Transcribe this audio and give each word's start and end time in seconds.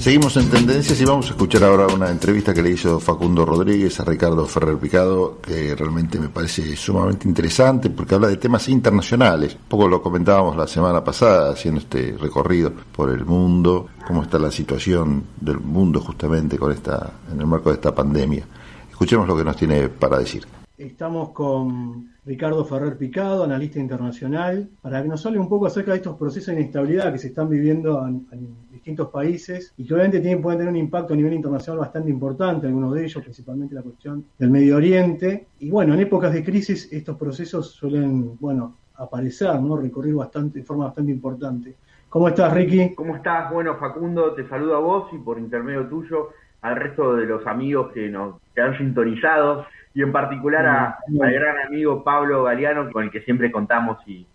Seguimos 0.00 0.34
en 0.38 0.48
tendencias 0.48 0.98
y 0.98 1.04
vamos 1.04 1.26
a 1.26 1.32
escuchar 1.32 1.62
ahora 1.62 1.86
una 1.86 2.08
entrevista 2.08 2.54
que 2.54 2.62
le 2.62 2.70
hizo 2.70 2.98
Facundo 3.00 3.44
Rodríguez 3.44 4.00
a 4.00 4.04
Ricardo 4.04 4.46
Ferrer 4.46 4.78
Picado, 4.78 5.38
que 5.42 5.74
realmente 5.74 6.18
me 6.18 6.30
parece 6.30 6.74
sumamente 6.74 7.28
interesante 7.28 7.90
porque 7.90 8.14
habla 8.14 8.28
de 8.28 8.38
temas 8.38 8.66
internacionales. 8.70 9.52
Un 9.56 9.68
poco 9.68 9.88
lo 9.88 10.02
comentábamos 10.02 10.56
la 10.56 10.66
semana 10.66 11.04
pasada 11.04 11.52
haciendo 11.52 11.80
este 11.80 12.16
recorrido 12.18 12.72
por 12.96 13.10
el 13.10 13.26
mundo, 13.26 13.88
cómo 14.06 14.22
está 14.22 14.38
la 14.38 14.50
situación 14.50 15.22
del 15.38 15.60
mundo 15.60 16.00
justamente 16.00 16.56
con 16.56 16.72
esta, 16.72 17.12
en 17.30 17.38
el 17.38 17.46
marco 17.46 17.68
de 17.68 17.74
esta 17.74 17.94
pandemia. 17.94 18.46
Escuchemos 18.90 19.28
lo 19.28 19.36
que 19.36 19.44
nos 19.44 19.56
tiene 19.56 19.90
para 19.90 20.18
decir. 20.18 20.59
Estamos 20.80 21.32
con 21.32 22.08
Ricardo 22.24 22.64
Ferrer 22.64 22.96
Picado, 22.96 23.44
analista 23.44 23.78
internacional, 23.78 24.66
para 24.80 25.02
que 25.02 25.08
nos 25.08 25.26
hable 25.26 25.38
un 25.38 25.46
poco 25.46 25.66
acerca 25.66 25.90
de 25.90 25.98
estos 25.98 26.16
procesos 26.16 26.54
de 26.54 26.62
inestabilidad 26.62 27.12
que 27.12 27.18
se 27.18 27.26
están 27.26 27.50
viviendo 27.50 28.02
en, 28.08 28.26
distintos 28.72 29.10
países 29.10 29.74
y 29.76 29.84
que 29.84 29.92
obviamente 29.92 30.20
tienen, 30.20 30.40
pueden 30.40 30.60
tener 30.60 30.72
un 30.72 30.78
impacto 30.78 31.12
a 31.12 31.16
nivel 31.18 31.34
internacional 31.34 31.80
bastante 31.80 32.08
importante, 32.08 32.66
algunos 32.66 32.94
de 32.94 33.04
ellos, 33.04 33.22
principalmente 33.22 33.74
la 33.74 33.82
cuestión 33.82 34.24
del 34.38 34.48
Medio 34.48 34.76
Oriente. 34.76 35.48
Y 35.58 35.68
bueno, 35.68 35.92
en 35.92 36.00
épocas 36.00 36.32
de 36.32 36.42
crisis 36.42 36.90
estos 36.90 37.18
procesos 37.18 37.72
suelen, 37.72 38.38
bueno, 38.40 38.76
aparecer, 38.94 39.60
¿no? 39.60 39.76
Recurrir 39.76 40.14
bastante, 40.14 40.60
de 40.60 40.64
forma 40.64 40.86
bastante 40.86 41.12
importante. 41.12 41.74
¿Cómo 42.08 42.26
estás, 42.26 42.54
Ricky? 42.54 42.94
¿Cómo 42.94 43.16
estás? 43.16 43.52
Bueno, 43.52 43.76
Facundo, 43.76 44.32
te 44.32 44.48
saludo 44.48 44.76
a 44.76 44.80
vos 44.80 45.12
y 45.12 45.18
por 45.18 45.38
intermedio 45.38 45.86
tuyo 45.88 46.30
al 46.62 46.76
resto 46.76 47.16
de 47.16 47.26
los 47.26 47.46
amigos 47.46 47.92
que 47.92 48.08
nos 48.08 48.36
que 48.54 48.62
han 48.62 48.76
sintonizado 48.78 49.66
y 49.94 50.02
en 50.02 50.12
particular 50.12 50.66
a, 50.66 50.98
al 51.20 51.32
gran 51.32 51.66
amigo 51.66 52.04
Pablo 52.04 52.44
Galeano, 52.44 52.90
con 52.90 53.04
el 53.04 53.10
que 53.10 53.22
siempre 53.22 53.50
contamos 53.50 53.98
y, 54.06 54.26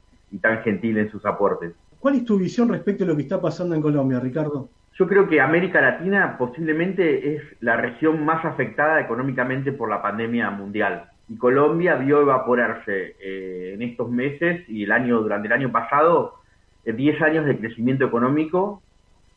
tan 0.42 0.62
gentil 0.64 0.98
en 0.98 1.10
sus 1.10 1.26
aportes. 1.26 1.74
¿Cuál 1.98 2.16
es 2.16 2.26
tu 2.26 2.38
visión 2.38 2.68
respecto 2.68 3.06
a 3.06 3.08
lo 3.08 3.16
que 3.16 3.22
está 3.22 3.40
pasando 3.40 3.74
en 3.74 3.82
Colombia, 3.82 4.20
Ricardo? 4.20 4.68
Yo 4.96 5.08
creo 5.08 5.30
que 5.30 5.40
América 5.40 5.80
Latina 5.80 6.36
posiblemente 6.38 7.36
es 7.36 7.42
la 7.62 7.78
región 7.78 8.26
más 8.26 8.44
afectada 8.44 9.00
económicamente 9.00 9.72
por 9.72 9.90
la 9.90 10.02
pandemia 10.02 10.50
mundial. 10.50 11.10
Y 11.30 11.38
Colombia 11.38 11.96
vio 11.96 12.22
evaporarse 12.22 13.16
eh, 13.20 13.72
en 13.76 13.82
estos 13.82 14.12
meses 14.12 14.68
y 14.68 14.84
el 14.84 14.92
año 14.92 15.22
durante 15.22 15.48
el 15.48 15.54
año 15.54 15.72
pasado 15.72 16.36
10 16.84 16.98
eh, 16.98 17.24
años 17.24 17.46
de 17.46 17.58
crecimiento 17.58 18.06
económico 18.06 18.82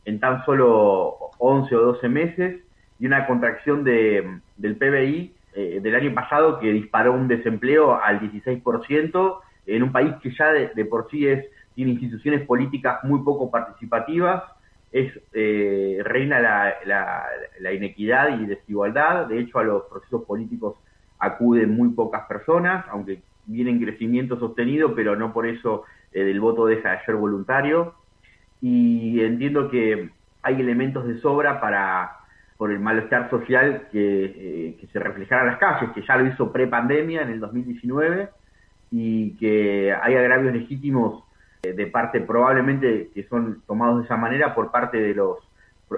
en 0.05 0.19
tan 0.19 0.43
solo 0.45 1.15
11 1.37 1.75
o 1.75 1.81
12 1.93 2.09
meses 2.09 2.61
y 2.99 3.05
una 3.05 3.25
contracción 3.25 3.83
de, 3.83 4.39
del 4.57 4.75
PBI 4.75 5.33
eh, 5.53 5.79
del 5.81 5.95
año 5.95 6.13
pasado 6.13 6.59
que 6.59 6.71
disparó 6.71 7.13
un 7.13 7.27
desempleo 7.27 7.99
al 8.01 8.19
16% 8.19 9.39
en 9.65 9.83
un 9.83 9.91
país 9.91 10.13
que 10.21 10.31
ya 10.31 10.51
de, 10.51 10.85
por 10.85 11.09
sí 11.09 11.27
es 11.27 11.45
tiene 11.75 11.91
instituciones 11.91 12.45
políticas 12.45 13.03
muy 13.03 13.23
poco 13.23 13.49
participativas, 13.49 14.43
es 14.91 15.11
eh, 15.33 15.99
reina 16.03 16.39
la, 16.39 16.73
la, 17.59 17.73
inequidad 17.73 18.39
y 18.39 18.45
desigualdad, 18.47 19.27
de 19.27 19.39
hecho 19.39 19.59
a 19.59 19.63
los 19.63 19.83
procesos 19.83 20.23
políticos 20.25 20.75
acuden 21.19 21.71
muy 21.71 21.89
pocas 21.89 22.27
personas, 22.27 22.85
aunque 22.89 23.21
viene 23.45 23.71
en 23.71 23.81
crecimiento 23.81 24.37
sostenido, 24.39 24.93
pero 24.93 25.15
no 25.15 25.31
por 25.31 25.47
eso 25.47 25.83
eh, 26.11 26.29
el 26.29 26.39
voto 26.39 26.65
deja 26.65 26.91
de 26.91 27.05
ser 27.05 27.15
voluntario, 27.15 27.93
y 28.61 29.21
entiendo 29.21 29.69
que 29.69 30.09
hay 30.41 30.59
elementos 30.59 31.07
de 31.07 31.19
sobra 31.19 31.61
para 31.61 32.18
por 32.59 32.71
el 32.73 32.79
malestar 32.81 33.29
social 33.29 33.87
eh, 33.93 34.75
que, 34.77 34.87
se 34.87 34.99
reflejara 34.99 35.43
en 35.43 35.47
las 35.47 35.59
calles, 35.59 35.91
que 35.95 36.01
ya 36.01 36.17
lo 36.17 36.27
hizo 36.27 36.51
pre-pandemia 36.51 37.21
en 37.21 37.29
el 37.29 37.39
2019 37.39 38.27
y 38.91 39.37
que 39.37 39.93
hay 39.93 40.15
agravios 40.15 40.53
legítimos 40.53 41.23
eh, 41.63 41.71
de 41.71 41.87
parte 41.87 42.19
probablemente 42.19 43.11
que 43.13 43.23
son 43.29 43.61
tomados 43.65 43.99
de 43.99 44.03
esa 44.03 44.17
manera 44.17 44.53
por 44.53 44.71
parte 44.71 44.97
de 44.97 45.13
los 45.13 45.37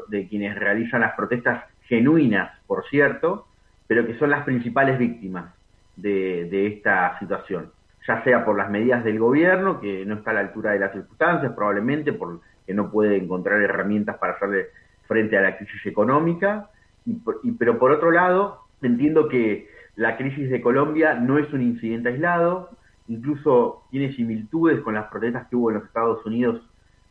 de 0.09 0.27
quienes 0.27 0.53
realizan 0.53 1.01
las 1.01 1.15
protestas 1.15 1.63
genuinas, 1.85 2.51
por 2.67 2.87
cierto, 2.89 3.47
pero 3.87 4.05
que 4.05 4.19
son 4.19 4.29
las 4.29 4.43
principales 4.43 4.99
víctimas 4.99 5.55
de, 5.95 6.47
de 6.47 6.67
esta 6.67 7.17
situación, 7.17 7.71
ya 8.07 8.23
sea 8.23 8.45
por 8.45 8.55
las 8.55 8.69
medidas 8.69 9.03
del 9.03 9.17
gobierno, 9.17 9.81
que 9.81 10.05
no 10.05 10.13
está 10.13 10.29
a 10.29 10.35
la 10.35 10.39
altura 10.41 10.73
de 10.73 10.79
las 10.79 10.91
circunstancias, 10.91 11.53
probablemente 11.53 12.13
porque 12.13 12.43
no 12.67 12.91
puede 12.91 13.17
encontrar 13.17 13.59
herramientas 13.63 14.17
para 14.17 14.33
hacerle 14.33 14.67
frente 15.11 15.37
a 15.37 15.41
la 15.41 15.57
crisis 15.57 15.85
económica, 15.85 16.69
y, 17.05 17.17
pero 17.59 17.77
por 17.77 17.91
otro 17.91 18.11
lado, 18.11 18.61
entiendo 18.81 19.27
que 19.27 19.67
la 19.97 20.15
crisis 20.15 20.49
de 20.49 20.61
Colombia 20.61 21.15
no 21.15 21.37
es 21.37 21.51
un 21.51 21.61
incidente 21.61 22.07
aislado, 22.07 22.69
incluso 23.09 23.83
tiene 23.91 24.13
similitudes 24.13 24.79
con 24.79 24.93
las 24.93 25.09
protestas 25.09 25.49
que 25.49 25.57
hubo 25.57 25.69
en 25.69 25.75
los 25.79 25.85
Estados 25.85 26.25
Unidos 26.25 26.61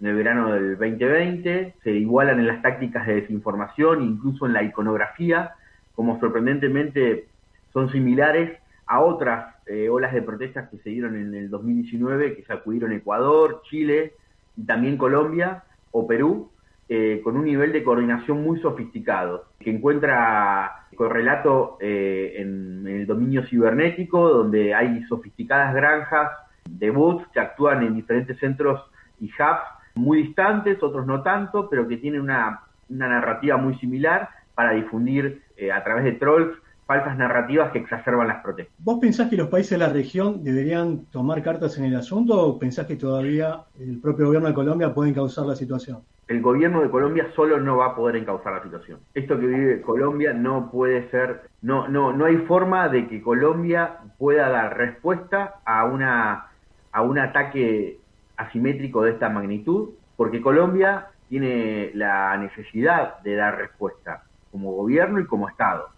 en 0.00 0.06
el 0.06 0.16
verano 0.16 0.50
del 0.54 0.78
2020, 0.78 1.74
se 1.84 1.90
igualan 1.90 2.40
en 2.40 2.46
las 2.46 2.62
tácticas 2.62 3.06
de 3.06 3.16
desinformación, 3.16 4.02
incluso 4.02 4.46
en 4.46 4.54
la 4.54 4.62
iconografía, 4.62 5.52
como 5.94 6.18
sorprendentemente 6.20 7.26
son 7.74 7.92
similares 7.92 8.58
a 8.86 9.00
otras 9.00 9.56
eh, 9.66 9.90
olas 9.90 10.14
de 10.14 10.22
protestas 10.22 10.70
que 10.70 10.78
se 10.78 10.88
dieron 10.88 11.16
en 11.16 11.34
el 11.34 11.50
2019, 11.50 12.34
que 12.34 12.44
sacudieron 12.44 12.94
Ecuador, 12.94 13.60
Chile 13.68 14.14
y 14.56 14.64
también 14.64 14.96
Colombia 14.96 15.64
o 15.90 16.06
Perú, 16.06 16.50
eh, 16.92 17.20
con 17.22 17.36
un 17.36 17.44
nivel 17.44 17.72
de 17.72 17.84
coordinación 17.84 18.42
muy 18.42 18.58
sofisticado, 18.58 19.44
que 19.60 19.70
encuentra 19.70 20.88
correlato 20.96 21.78
eh, 21.80 22.34
en, 22.38 22.84
el 22.84 23.06
dominio 23.06 23.46
cibernético, 23.46 24.28
donde 24.28 24.74
hay 24.74 25.00
sofisticadas 25.04 25.72
granjas 25.72 26.32
de 26.68 26.90
bots 26.90 27.28
que 27.32 27.38
actúan 27.38 27.84
en 27.84 27.94
diferentes 27.94 28.36
centros 28.40 28.80
y 29.20 29.26
hubs 29.26 29.62
muy 29.94 30.24
distantes, 30.24 30.82
otros 30.82 31.06
no 31.06 31.22
tanto, 31.22 31.70
pero 31.70 31.86
que 31.86 31.96
tienen 31.96 32.22
una, 32.22 32.62
narrativa 32.88 33.56
muy 33.56 33.76
similar 33.78 34.28
para 34.56 34.72
difundir 34.72 35.44
eh, 35.56 35.70
a 35.70 35.84
través 35.84 36.02
de 36.02 36.12
trolls 36.14 36.58
falsas 36.86 37.16
narrativas 37.16 37.70
que 37.70 37.78
exacerban 37.78 38.26
las 38.26 38.42
protestas. 38.42 38.74
¿Vos 38.80 38.98
pensás 39.00 39.30
que 39.30 39.36
los 39.36 39.46
países 39.46 39.78
de 39.78 39.86
la 39.86 39.92
región 39.92 40.42
deberían 40.42 41.04
tomar 41.04 41.40
cartas 41.40 41.78
en 41.78 41.84
el 41.84 41.94
asunto 41.94 42.34
o 42.34 42.58
pensás 42.58 42.86
que 42.86 42.96
todavía 42.96 43.60
el 43.78 44.00
propio 44.00 44.26
gobierno 44.26 44.48
de 44.48 44.54
Colombia 44.54 44.92
puede 44.92 45.10
encauzar 45.10 45.46
la 45.46 45.54
situación? 45.54 46.00
El 46.30 46.42
gobierno 46.42 46.80
de 46.80 46.90
Colombia 46.90 47.26
solo 47.34 47.58
no 47.58 47.78
va 47.78 47.86
a 47.86 47.96
poder 47.96 48.14
encauzar 48.14 48.52
la 48.52 48.62
situación. 48.62 49.00
Esto 49.14 49.36
que 49.36 49.46
vive 49.46 49.80
Colombia 49.80 50.32
no 50.32 50.70
puede 50.70 51.10
ser, 51.10 51.40
no, 51.60 51.88
no, 51.88 52.12
no 52.12 52.24
hay 52.24 52.36
forma 52.46 52.88
de 52.88 53.08
que 53.08 53.20
Colombia 53.20 53.96
pueda 54.16 54.48
dar 54.48 54.76
respuesta 54.76 55.56
a 55.64 55.86
una 55.86 56.46
a 56.92 57.02
un 57.02 57.18
ataque 57.18 57.98
asimétrico 58.36 59.02
de 59.02 59.10
esta 59.10 59.28
magnitud, 59.28 59.90
porque 60.16 60.40
Colombia 60.40 61.08
tiene 61.28 61.90
la 61.94 62.36
necesidad 62.36 63.18
de 63.22 63.34
dar 63.34 63.58
respuesta 63.58 64.22
como 64.52 64.70
gobierno 64.70 65.18
y 65.18 65.26
como 65.26 65.48
Estado 65.48 65.88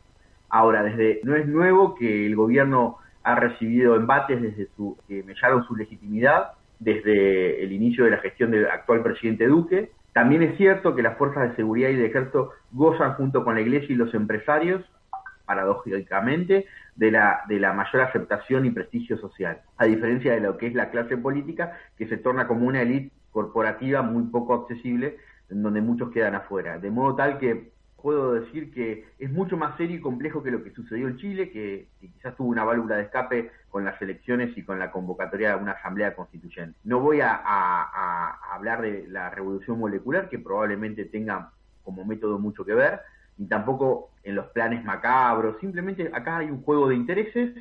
Ahora, 0.48 0.82
desde 0.82 1.21
no 1.25 1.37
es 1.37 1.47
nuevo 1.47 1.94
que 1.94 2.25
el 2.25 2.37
gobierno 2.37 2.97
ha 3.22 3.34
recibido 3.34 3.97
embates 3.97 4.41
desde 4.41 4.66
su, 4.76 4.97
que 5.06 5.22
mellaron 5.25 5.62
su 5.65 5.76
legitimidad 5.76 6.53
desde 6.78 7.62
el 7.62 7.71
inicio 7.72 8.04
de 8.04 8.12
la 8.12 8.19
gestión 8.19 8.50
del 8.50 8.65
actual 8.66 9.03
presidente 9.03 9.47
Duque. 9.47 9.91
También 10.12 10.42
es 10.42 10.56
cierto 10.56 10.94
que 10.94 11.02
las 11.02 11.16
fuerzas 11.16 11.50
de 11.50 11.56
seguridad 11.56 11.88
y 11.88 11.96
de 11.96 12.06
ejército 12.06 12.50
gozan 12.70 13.14
junto 13.14 13.44
con 13.44 13.54
la 13.54 13.62
iglesia 13.62 13.92
y 13.92 13.96
los 13.96 14.12
empresarios, 14.14 14.84
paradójicamente, 15.46 16.66
de 16.96 17.10
la, 17.10 17.42
de 17.48 17.58
la 17.58 17.72
mayor 17.72 18.02
aceptación 18.02 18.66
y 18.66 18.70
prestigio 18.70 19.16
social, 19.18 19.62
a 19.78 19.86
diferencia 19.86 20.32
de 20.32 20.40
lo 20.40 20.58
que 20.58 20.66
es 20.66 20.74
la 20.74 20.90
clase 20.90 21.16
política, 21.16 21.78
que 21.96 22.06
se 22.06 22.18
torna 22.18 22.46
como 22.46 22.66
una 22.66 22.82
élite 22.82 23.10
corporativa 23.30 24.02
muy 24.02 24.24
poco 24.24 24.54
accesible, 24.54 25.16
en 25.50 25.62
donde 25.62 25.80
muchos 25.80 26.10
quedan 26.10 26.34
afuera. 26.34 26.78
De 26.78 26.90
modo 26.90 27.14
tal 27.16 27.38
que 27.38 27.72
puedo 28.02 28.32
decir 28.32 28.72
que 28.72 29.06
es 29.18 29.30
mucho 29.30 29.56
más 29.56 29.76
serio 29.76 29.96
y 29.96 30.00
complejo 30.00 30.42
que 30.42 30.50
lo 30.50 30.62
que 30.62 30.72
sucedió 30.72 31.08
en 31.08 31.16
Chile, 31.16 31.50
que, 31.50 31.88
quizás 32.00 32.36
tuvo 32.36 32.48
una 32.48 32.64
válvula 32.64 32.96
de 32.96 33.04
escape 33.04 33.50
con 33.70 33.84
las 33.84 34.00
elecciones 34.02 34.56
y 34.58 34.64
con 34.64 34.78
la 34.78 34.90
convocatoria 34.90 35.56
de 35.56 35.62
una 35.62 35.72
asamblea 35.72 36.15
constituyente. 36.15 36.78
No 36.84 37.00
voy 37.00 37.21
a, 37.22 37.34
hablar 38.53 38.82
de 38.82 39.06
la 39.09 39.30
revolución 39.30 39.78
molecular, 39.78 40.28
que 40.28 40.38
probablemente 40.38 41.04
tenga 41.04 41.53
como 41.84 42.04
método 42.04 42.38
mucho 42.38 42.65
que 42.65 42.74
ver, 42.74 43.00
ni 43.38 43.47
tampoco 43.47 44.10
en 44.24 44.34
los 44.34 44.47
planes 44.48 44.84
macabros, 44.84 45.59
simplemente 45.60 46.10
acá 46.12 46.38
hay 46.38 46.50
un 46.50 46.62
juego 46.62 46.88
de 46.88 46.97
intereses 46.97 47.54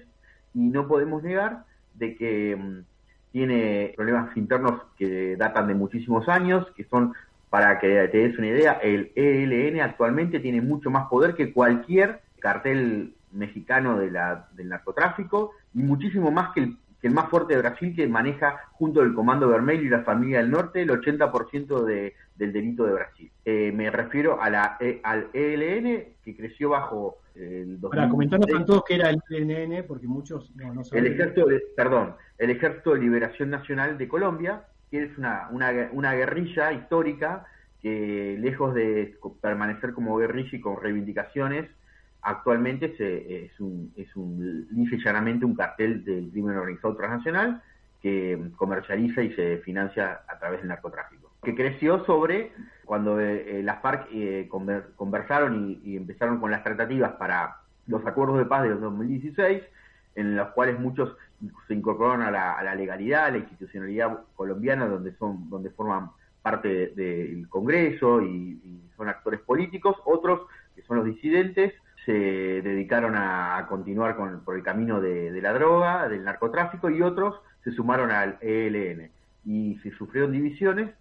y 0.53 0.59
no 0.59 0.87
podemos 0.87 1.23
negar 1.23 1.65
de 1.93 2.15
que 2.15 2.55
mm, 2.55 2.83
tiene 3.31 3.93
problemas 3.95 4.35
internos 4.35 4.81
que 4.97 5.37
datan 5.37 5.67
de 5.67 5.75
muchísimos 5.75 6.27
años, 6.27 6.67
que 6.75 6.83
son 6.85 7.13
para 7.51 7.79
que 7.79 8.07
te 8.07 8.17
des 8.17 8.37
una 8.37 8.47
idea, 8.47 8.79
el 8.81 9.11
ELN 9.13 9.81
actualmente 9.81 10.39
tiene 10.39 10.61
mucho 10.61 10.89
más 10.89 11.09
poder 11.09 11.35
que 11.35 11.51
cualquier 11.51 12.21
cartel 12.39 13.13
mexicano 13.33 13.99
de 13.99 14.09
la, 14.09 14.47
del 14.53 14.69
narcotráfico 14.69 15.51
y 15.73 15.79
muchísimo 15.79 16.31
más 16.31 16.53
que 16.53 16.61
el, 16.61 16.77
que 17.01 17.07
el 17.09 17.13
más 17.13 17.29
fuerte 17.29 17.53
de 17.53 17.61
Brasil 17.61 17.93
que 17.93 18.07
maneja 18.07 18.69
junto 18.71 19.01
al 19.01 19.13
Comando 19.13 19.49
Vermelho 19.49 19.83
y 19.83 19.89
la 19.89 20.03
Familia 20.03 20.37
del 20.37 20.49
Norte 20.49 20.81
el 20.81 20.91
80% 20.91 21.83
de, 21.83 22.13
del 22.37 22.53
delito 22.53 22.85
de 22.85 22.93
Brasil. 22.93 23.29
Eh, 23.43 23.73
me 23.75 23.91
refiero 23.91 24.41
a 24.41 24.49
la, 24.49 24.77
e, 24.79 25.01
al 25.03 25.27
ELN 25.33 26.05
que 26.23 26.37
creció 26.37 26.69
bajo 26.69 27.17
el 27.35 27.79
Para 27.81 28.07
comentarnos 28.07 28.49
a 28.61 28.65
todos 28.65 28.85
que 28.85 28.95
era 28.95 29.09
el 29.09 29.21
ELN 29.29 29.83
porque 29.85 30.07
muchos 30.07 30.55
no, 30.55 30.73
no 30.73 30.85
saben. 30.85 31.05
El 31.05 31.11
ejército, 31.11 31.47
perdón, 31.75 32.15
el 32.37 32.49
Ejército 32.49 32.93
de 32.93 33.01
Liberación 33.01 33.49
Nacional 33.49 33.97
de 33.97 34.07
Colombia 34.07 34.63
que 34.91 35.03
es 35.05 35.17
una, 35.17 35.47
una, 35.51 35.71
una 35.93 36.13
guerrilla 36.13 36.73
histórica 36.73 37.45
que 37.81 38.37
lejos 38.39 38.75
de 38.75 39.17
permanecer 39.41 39.93
como 39.93 40.17
guerrilla 40.17 40.49
y 40.51 40.61
con 40.61 40.79
reivindicaciones, 40.79 41.67
actualmente 42.21 42.95
se, 42.97 43.45
es, 43.45 43.59
un, 43.59 43.91
es 43.95 44.15
un, 44.15 44.67
y 44.71 45.03
llanamente 45.03 45.45
un 45.45 45.55
cartel 45.55 46.05
del 46.05 46.29
crimen 46.29 46.57
organizado 46.57 46.95
transnacional 46.95 47.63
que 48.01 48.39
comercializa 48.55 49.23
y 49.23 49.33
se 49.33 49.57
financia 49.59 50.21
a 50.27 50.39
través 50.39 50.59
del 50.59 50.69
narcotráfico. 50.69 51.31
Que 51.43 51.55
creció 51.55 52.05
sobre 52.05 52.51
cuando 52.85 53.19
eh, 53.19 53.59
eh, 53.59 53.63
las 53.63 53.81
FARC 53.81 54.07
eh, 54.11 54.49
conversaron 54.95 55.79
y, 55.83 55.95
empezaron 55.95 56.39
con 56.39 56.51
las 56.51 56.63
tratativas 56.63 57.13
para 57.13 57.57
los 57.87 58.05
acuerdos 58.05 58.37
de 58.37 58.45
paz 58.45 58.63
de 58.63 58.75
2016, 58.75 59.63
en 60.15 60.35
los 60.35 60.49
cuales 60.49 60.79
muchos 60.79 61.15
se 61.67 61.73
incorporaron 61.73 62.21
a 62.21 62.31
la, 62.31 62.75
legalidad, 62.75 63.25
a 63.25 63.31
la 63.31 63.37
institucionalidad 63.37 64.19
colombiana, 64.35 64.87
donde 64.87 65.15
son, 65.15 65.49
donde 65.49 65.69
forman 65.71 66.11
parte 66.41 66.87
del 66.95 67.47
Congreso 67.49 68.21
y, 68.21 68.59
son 68.95 69.09
actores 69.09 69.39
políticos, 69.39 69.95
otros 70.05 70.41
que 70.75 70.83
son 70.83 70.97
los 70.97 71.05
disidentes 71.05 71.73
se 72.05 72.11
dedicaron 72.11 73.15
a, 73.15 73.65
continuar 73.67 74.15
con, 74.15 74.43
por 74.43 74.55
el 74.55 74.63
camino 74.63 75.01
de, 75.01 75.39
la 75.41 75.53
droga, 75.53 76.07
del 76.07 76.23
narcotráfico, 76.23 76.89
y 76.89 77.01
otros 77.01 77.39
se 77.63 77.71
sumaron 77.71 78.11
al 78.11 78.37
ELN. 78.41 79.09
Y 79.45 79.79
se 79.83 79.91
sufrieron 79.91 80.31
divisiones, 80.31 80.91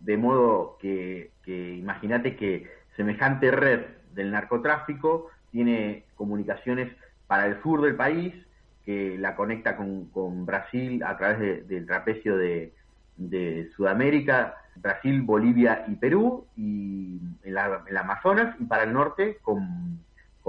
de 0.00 0.16
modo 0.16 0.76
que, 0.80 1.30
que 1.44 1.74
imagínate 1.74 2.36
que 2.36 2.70
semejante 2.96 3.50
red 3.50 3.86
del 4.14 4.30
narcotráfico 4.30 5.30
tiene 5.50 6.04
comunicaciones 6.16 6.92
para 7.26 7.46
el 7.46 7.62
sur 7.62 7.82
del 7.82 7.94
país, 7.94 8.34
que 8.88 9.18
la 9.18 9.36
conecta 9.36 9.76
con, 9.76 10.46
Brasil 10.46 11.02
a 11.04 11.18
través 11.18 11.68
del 11.68 11.84
trapecio 11.84 12.38
de, 12.38 12.72
Sudamérica, 13.76 14.54
Brasil, 14.76 15.20
Bolivia 15.20 15.84
y 15.88 15.96
Perú, 15.96 16.46
y 16.56 17.20
en 17.44 17.52
la, 17.52 17.84
Amazonas, 18.00 18.56
y 18.58 18.64
para 18.64 18.84
el 18.84 18.94
norte 18.94 19.40
con, 19.42 20.00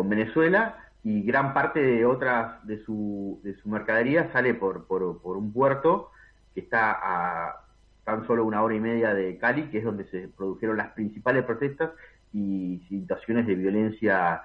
Venezuela, 0.05 0.77
y 1.03 1.23
gran 1.23 1.53
parte 1.53 1.81
de 1.81 2.05
otras 2.05 2.65
de 2.65 2.81
su, 2.85 3.41
de 3.43 3.55
su 3.55 3.67
mercadería 3.67 4.31
sale 4.31 4.53
por, 4.53 4.87
por, 4.87 5.35
un 5.35 5.51
puerto 5.51 6.09
que 6.53 6.61
está 6.61 6.91
a 6.93 7.65
tan 8.05 8.25
solo 8.25 8.45
una 8.45 8.63
hora 8.63 8.73
y 8.73 8.79
media 8.79 9.13
de 9.13 9.37
Cali, 9.37 9.63
que 9.63 9.79
es 9.79 9.83
donde 9.83 10.05
se 10.05 10.29
produjeron 10.29 10.77
las 10.77 10.91
principales 10.91 11.43
protestas 11.43 11.91
y 12.31 12.81
situaciones 12.87 13.45
de 13.47 13.55
violencia 13.55 14.43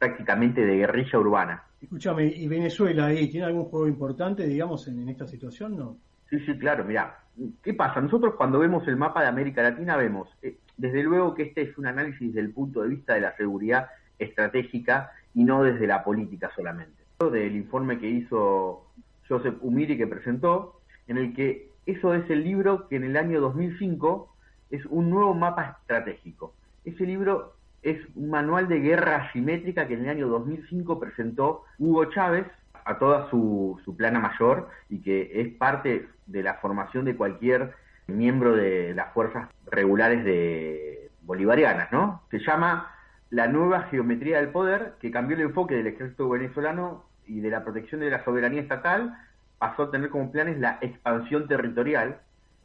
prácticamente 0.00 0.66
de 0.66 0.78
guerrilla 0.78 1.16
urbana. 1.20 1.69
Escúchame, 1.80 2.26
¿y 2.26 2.46
Venezuela 2.46 3.06
ahí 3.06 3.28
tiene 3.30 3.46
algún 3.46 3.64
juego 3.64 3.88
importante, 3.88 4.46
digamos, 4.46 4.86
en, 4.88 5.08
esta 5.08 5.26
situación, 5.26 5.76
no? 5.78 5.96
Sí, 6.28 6.38
sí, 6.40 6.58
claro, 6.58 6.84
mira, 6.84 7.24
¿qué 7.62 7.72
pasa? 7.72 8.00
Nosotros 8.00 8.34
cuando 8.36 8.58
vemos 8.58 8.86
el 8.86 8.96
mapa 8.96 9.22
de 9.22 9.28
América 9.28 9.62
Latina 9.62 9.96
vemos, 9.96 10.28
eh, 10.42 10.58
desde 10.76 11.02
luego 11.02 11.34
que 11.34 11.44
este 11.44 11.62
es 11.62 11.78
un 11.78 11.86
análisis 11.86 12.34
desde 12.34 12.46
el 12.46 12.52
punto 12.52 12.82
de 12.82 12.88
vista 12.88 13.14
de 13.14 13.22
la 13.22 13.34
seguridad 13.36 13.88
estratégica 14.18 15.12
y 15.34 15.44
no 15.44 15.62
desde 15.62 15.86
la 15.86 16.04
política 16.04 16.50
solamente. 16.54 17.02
Del 17.18 17.56
informe 17.56 17.98
que 17.98 18.08
hizo 18.08 18.86
Joseph 19.28 19.56
Umiri 19.62 19.96
que 19.96 20.06
presentó, 20.06 20.80
en 21.08 21.18
el 21.18 21.34
que 21.34 21.70
eso 21.86 22.14
es 22.14 22.28
el 22.30 22.44
libro 22.44 22.88
que 22.88 22.96
en 22.96 23.04
el 23.04 23.16
año 23.16 23.40
2005 23.40 24.34
es 24.70 24.84
un 24.86 25.10
nuevo 25.10 25.34
mapa 25.34 25.78
estratégico. 25.80 26.54
Ese 26.84 27.04
libro 27.04 27.54
es 27.82 27.98
un 28.14 28.30
manual 28.30 28.68
de 28.68 28.80
guerra 28.80 29.16
asimétrica 29.16 29.86
que 29.86 29.94
en 29.94 30.04
el 30.04 30.10
año 30.10 30.28
2005 30.28 31.00
presentó 31.00 31.64
Hugo 31.78 32.06
Chávez 32.06 32.46
a 32.84 32.98
toda 32.98 33.30
su, 33.30 33.80
su 33.84 33.96
plana 33.96 34.20
mayor 34.20 34.68
y 34.88 35.00
que 35.00 35.40
es 35.40 35.48
parte 35.54 36.08
de 36.26 36.42
la 36.42 36.54
formación 36.54 37.04
de 37.04 37.16
cualquier 37.16 37.74
miembro 38.06 38.54
de 38.54 38.94
las 38.94 39.12
fuerzas 39.12 39.48
regulares 39.70 40.24
de 40.24 41.10
bolivarianas, 41.22 41.92
¿no? 41.92 42.22
Se 42.30 42.38
llama 42.40 42.92
La 43.30 43.46
nueva 43.46 43.82
geometría 43.84 44.38
del 44.38 44.48
poder, 44.48 44.94
que 45.00 45.10
cambió 45.10 45.36
el 45.36 45.42
enfoque 45.44 45.76
del 45.76 45.86
ejército 45.86 46.28
venezolano 46.28 47.04
y 47.26 47.40
de 47.40 47.50
la 47.50 47.62
protección 47.62 48.00
de 48.00 48.10
la 48.10 48.24
soberanía 48.24 48.60
estatal, 48.60 49.16
pasó 49.58 49.84
a 49.84 49.90
tener 49.90 50.10
como 50.10 50.32
planes 50.32 50.58
la 50.58 50.78
expansión 50.80 51.46
territorial, 51.46 52.20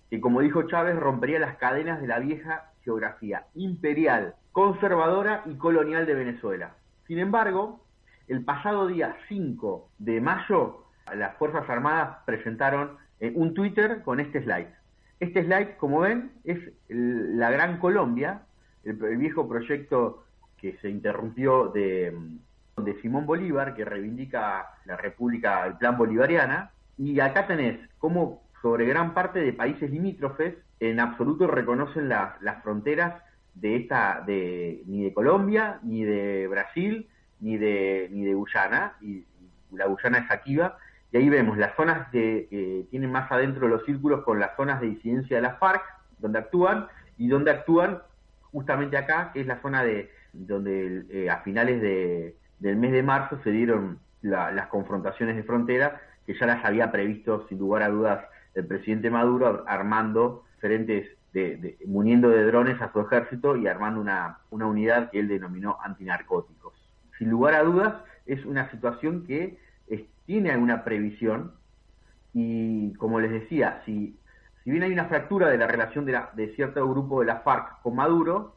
que 0.10 0.20
como 0.20 0.42
dijo 0.42 0.64
Chávez 0.64 0.96
rompería 0.96 1.40
las 1.40 1.58
cadenas 1.58 2.02
de 2.02 2.08
la 2.08 2.20
vieja 2.20 2.72
geografía 2.86 3.48
imperial 3.56 4.36
conservadora 4.54 5.44
y 5.48 5.56
colonial 5.56 6.06
de 6.06 6.14
Venezuela. 6.14 6.76
Sin 7.08 7.20
embargo, 7.20 7.84
el 8.30 8.46
pasado 8.46 8.88
día 8.88 9.18
5 9.28 9.90
de 10.00 10.22
mayo, 10.22 10.86
las 11.14 11.36
Fuerzas 11.36 11.70
Armadas 11.70 12.20
presentaron 12.26 12.98
eh, 13.20 13.34
un 13.36 13.54
Twitter 13.54 14.02
con 14.04 14.22
este 14.22 14.42
slide. 14.42 14.70
Este 15.20 15.44
slide, 15.44 15.76
como 15.78 16.00
ven, 16.00 16.32
es 16.46 16.58
la 16.88 17.52
Gran 17.52 17.80
Colombia, 17.80 18.44
el, 18.84 18.96
viejo 19.18 19.48
proyecto 19.48 20.24
que 20.58 20.78
se 20.78 20.90
interrumpió 20.90 21.68
de, 21.70 22.18
de 22.78 23.02
Simón 23.02 23.26
Bolívar, 23.26 23.76
que 23.76 23.84
reivindica 23.84 24.70
la 24.86 24.96
República, 24.96 25.66
el 25.66 25.78
plan 25.78 25.98
bolivariana, 25.98 26.72
y 26.98 27.20
acá 27.20 27.46
tenés 27.46 27.80
cómo 27.98 28.44
sobre 28.62 28.86
gran 28.86 29.14
parte 29.14 29.40
de 29.40 29.54
países 29.54 29.92
limítrofes 29.92 30.56
en 30.80 31.00
absoluto 31.00 31.48
reconocen 31.48 32.10
las 32.10 32.64
fronteras 32.64 33.22
de 33.54 33.78
esta, 33.78 34.24
de, 34.26 34.84
ni 34.86 35.04
de 35.04 35.14
Colombia, 35.14 35.80
ni 35.84 36.04
de 36.04 36.48
Brasil, 36.48 37.08
ni 37.40 37.58
de, 37.58 38.10
ni 38.12 38.26
de 38.26 38.34
Guyana, 38.34 38.94
y, 39.02 39.26
la 39.72 39.88
Guyana 39.88 40.20
es 40.20 40.32
activa, 40.32 40.78
y 41.12 41.18
ahí 41.18 41.30
vemos 41.30 41.58
las 41.58 41.76
zonas 41.76 42.10
que 42.10 42.88
tienen 42.92 43.12
más 43.12 43.32
adentro 43.32 43.68
los 43.68 43.84
círculos 43.86 44.24
con 44.24 44.40
las 44.40 44.56
zonas 44.56 44.80
de 44.80 44.88
incidencia 44.88 45.38
de 45.38 45.42
las 45.42 45.58
FARC, 45.60 45.84
donde 46.20 46.40
actúan, 46.40 46.88
y 47.18 47.28
donde 47.28 47.52
actúan 47.52 48.02
justamente 48.52 48.98
acá, 48.98 49.32
que 49.34 49.42
es 49.42 49.48
la 49.48 49.62
zona 49.62 49.84
de 49.84 50.12
donde 50.32 51.06
eh, 51.10 51.30
a 51.30 51.40
finales 51.42 51.82
de, 51.82 52.36
del 52.60 52.76
mes 52.78 52.92
de 52.92 53.04
marzo 53.04 53.40
se 53.44 53.52
dieron 53.52 54.00
las 54.22 54.68
confrontaciones 54.68 55.36
de 55.36 55.44
frontera, 55.44 56.02
que 56.26 56.34
ya 56.34 56.48
las 56.48 56.66
había 56.66 56.92
previsto 56.92 57.46
sin 57.48 57.60
lugar 57.60 57.84
a 57.84 57.90
dudas 57.90 58.26
el 58.56 58.66
presidente 58.66 59.12
Maduro, 59.12 59.64
armando 59.68 60.45
diferentes 60.66 61.08
de, 61.34 61.78
muniendo 61.86 62.30
de 62.30 62.44
drones 62.46 62.82
a 62.82 62.92
su 62.92 63.02
ejército 63.02 63.56
y 63.56 63.68
armando 63.68 64.02
una, 64.02 64.40
una 64.50 64.66
unidad 64.66 65.12
que 65.12 65.20
él 65.20 65.28
denominó 65.28 65.78
antinarcóticos. 65.84 66.74
Sin 67.18 67.30
lugar 67.30 67.56
a 67.56 67.64
dudas, 67.64 67.94
es 68.26 68.44
una 68.46 68.72
situación 68.72 69.26
que 69.28 69.58
tiene 70.26 70.50
alguna 70.50 70.84
previsión 70.84 71.52
y, 72.34 72.94
como 72.96 73.20
les 73.20 73.32
decía, 73.32 73.84
si, 73.86 74.18
si 74.64 74.72
bien 74.72 74.82
hay 74.82 74.92
una 74.92 75.06
fractura 75.06 75.50
de 75.50 75.58
la 75.60 75.68
relación 75.68 76.06
de, 76.06 76.20
de 76.34 76.56
cierto 76.56 76.90
grupo 76.90 77.20
de 77.20 77.28
la 77.28 77.42
FARC 77.42 77.82
con 77.84 77.96
Maduro, 77.96 78.56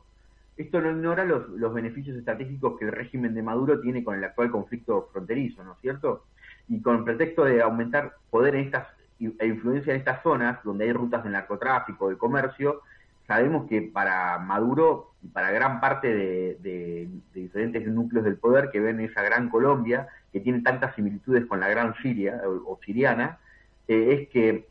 esto 0.57 0.81
no 0.81 0.91
ignora 0.91 1.27
los, 1.27 1.49
los 1.51 1.75
beneficios 1.75 2.17
estratégicos 2.17 2.79
que 2.79 2.87
el 2.87 2.93
régimen 2.93 3.35
de 3.35 3.43
Maduro 3.43 3.81
tiene 3.81 4.03
con 4.03 4.17
el 4.17 4.25
actual 4.25 4.51
conflicto 4.51 5.11
fronterizo, 5.13 5.63
¿no 5.63 5.75
es 5.75 5.81
cierto? 5.81 6.25
Y 6.69 6.81
con 6.81 6.97
el 6.97 7.05
pretexto 7.05 7.45
de 7.45 7.61
aumentar 7.61 8.15
poder 8.31 8.55
en 8.55 8.65
estas 8.65 8.89
e 9.21 9.47
influencia 9.47 9.93
en 9.93 9.99
estas 9.99 10.23
zonas 10.23 10.59
donde 10.65 10.85
hay 10.85 10.93
rutas 10.93 11.25
de 11.25 11.31
narcotráfico, 11.31 12.09
de 12.09 12.17
comercio, 12.17 12.83
sabemos 13.27 13.69
que 13.69 13.83
para 13.83 14.39
Maduro 14.39 15.13
y 15.23 15.29
para 15.29 15.51
gran 15.51 15.81
parte 15.81 16.15
de, 16.15 17.09
diferentes 17.35 17.87
núcleos 17.87 18.25
del 18.25 18.39
poder 18.39 18.71
que 18.71 18.81
ven 18.81 19.01
esa 19.01 19.23
gran 19.23 19.51
Colombia, 19.51 20.09
que 20.33 20.41
tiene 20.41 20.63
tantas 20.63 20.95
similitudes 20.95 21.45
con 21.47 21.61
la 21.61 21.69
gran 21.69 21.95
Siria 22.03 22.41
o, 22.47 22.79
siriana, 22.85 23.39
eh, 23.87 24.19
es 24.21 24.29
que 24.31 24.67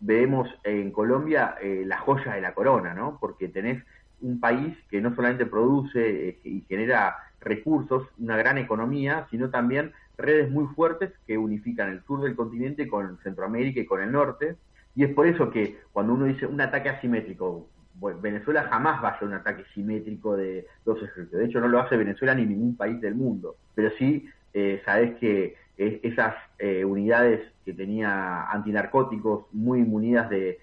vemos 0.00 0.48
en 0.62 0.92
Colombia 0.92 1.56
eh, 1.60 1.82
la 1.84 1.98
joya 1.98 2.34
de 2.34 2.40
la 2.40 2.54
corona, 2.54 2.94
¿no? 2.94 3.18
Porque 3.20 3.48
tenés 3.48 3.82
un 4.20 4.38
país 4.38 4.76
que 4.90 5.00
no 5.00 5.14
solamente 5.14 5.46
produce 5.46 6.28
eh, 6.28 6.38
y 6.44 6.64
genera 6.68 7.16
recursos, 7.40 8.08
una 8.18 8.36
gran 8.36 8.58
economía, 8.58 9.26
sino 9.30 9.50
también 9.50 9.92
redes 10.18 10.50
muy 10.50 10.66
fuertes 10.74 11.12
que 11.26 11.38
unifican 11.38 11.90
el 11.90 12.02
sur 12.02 12.20
del 12.20 12.36
continente 12.36 12.88
con 12.88 13.18
Centroamérica 13.22 13.80
y 13.80 13.86
con 13.86 14.02
el 14.02 14.12
norte. 14.12 14.56
Y 14.94 15.04
es 15.04 15.14
por 15.14 15.26
eso 15.26 15.50
que 15.50 15.78
cuando 15.92 16.14
uno 16.14 16.26
dice 16.26 16.46
un 16.46 16.60
ataque 16.60 16.88
asimétrico, 16.88 17.68
Venezuela 18.20 18.64
jamás 18.64 19.02
va 19.02 19.10
a 19.10 19.18
ser 19.18 19.28
un 19.28 19.34
ataque 19.34 19.64
simétrico 19.74 20.36
de 20.36 20.66
dos 20.84 20.98
ejércitos. 21.02 21.38
De 21.38 21.46
hecho, 21.46 21.60
no 21.60 21.68
lo 21.68 21.80
hace 21.80 21.96
Venezuela 21.96 22.34
ni 22.34 22.46
ningún 22.46 22.76
país 22.76 23.00
del 23.00 23.14
mundo. 23.14 23.56
Pero 23.74 23.90
sí, 23.98 24.28
eh, 24.52 24.82
sabes 24.84 25.16
que 25.18 25.56
esas 25.76 26.34
eh, 26.58 26.84
unidades 26.84 27.40
que 27.64 27.72
tenía 27.72 28.50
antinarcóticos 28.50 29.46
muy 29.52 29.82
munidas 29.82 30.28
de, 30.28 30.58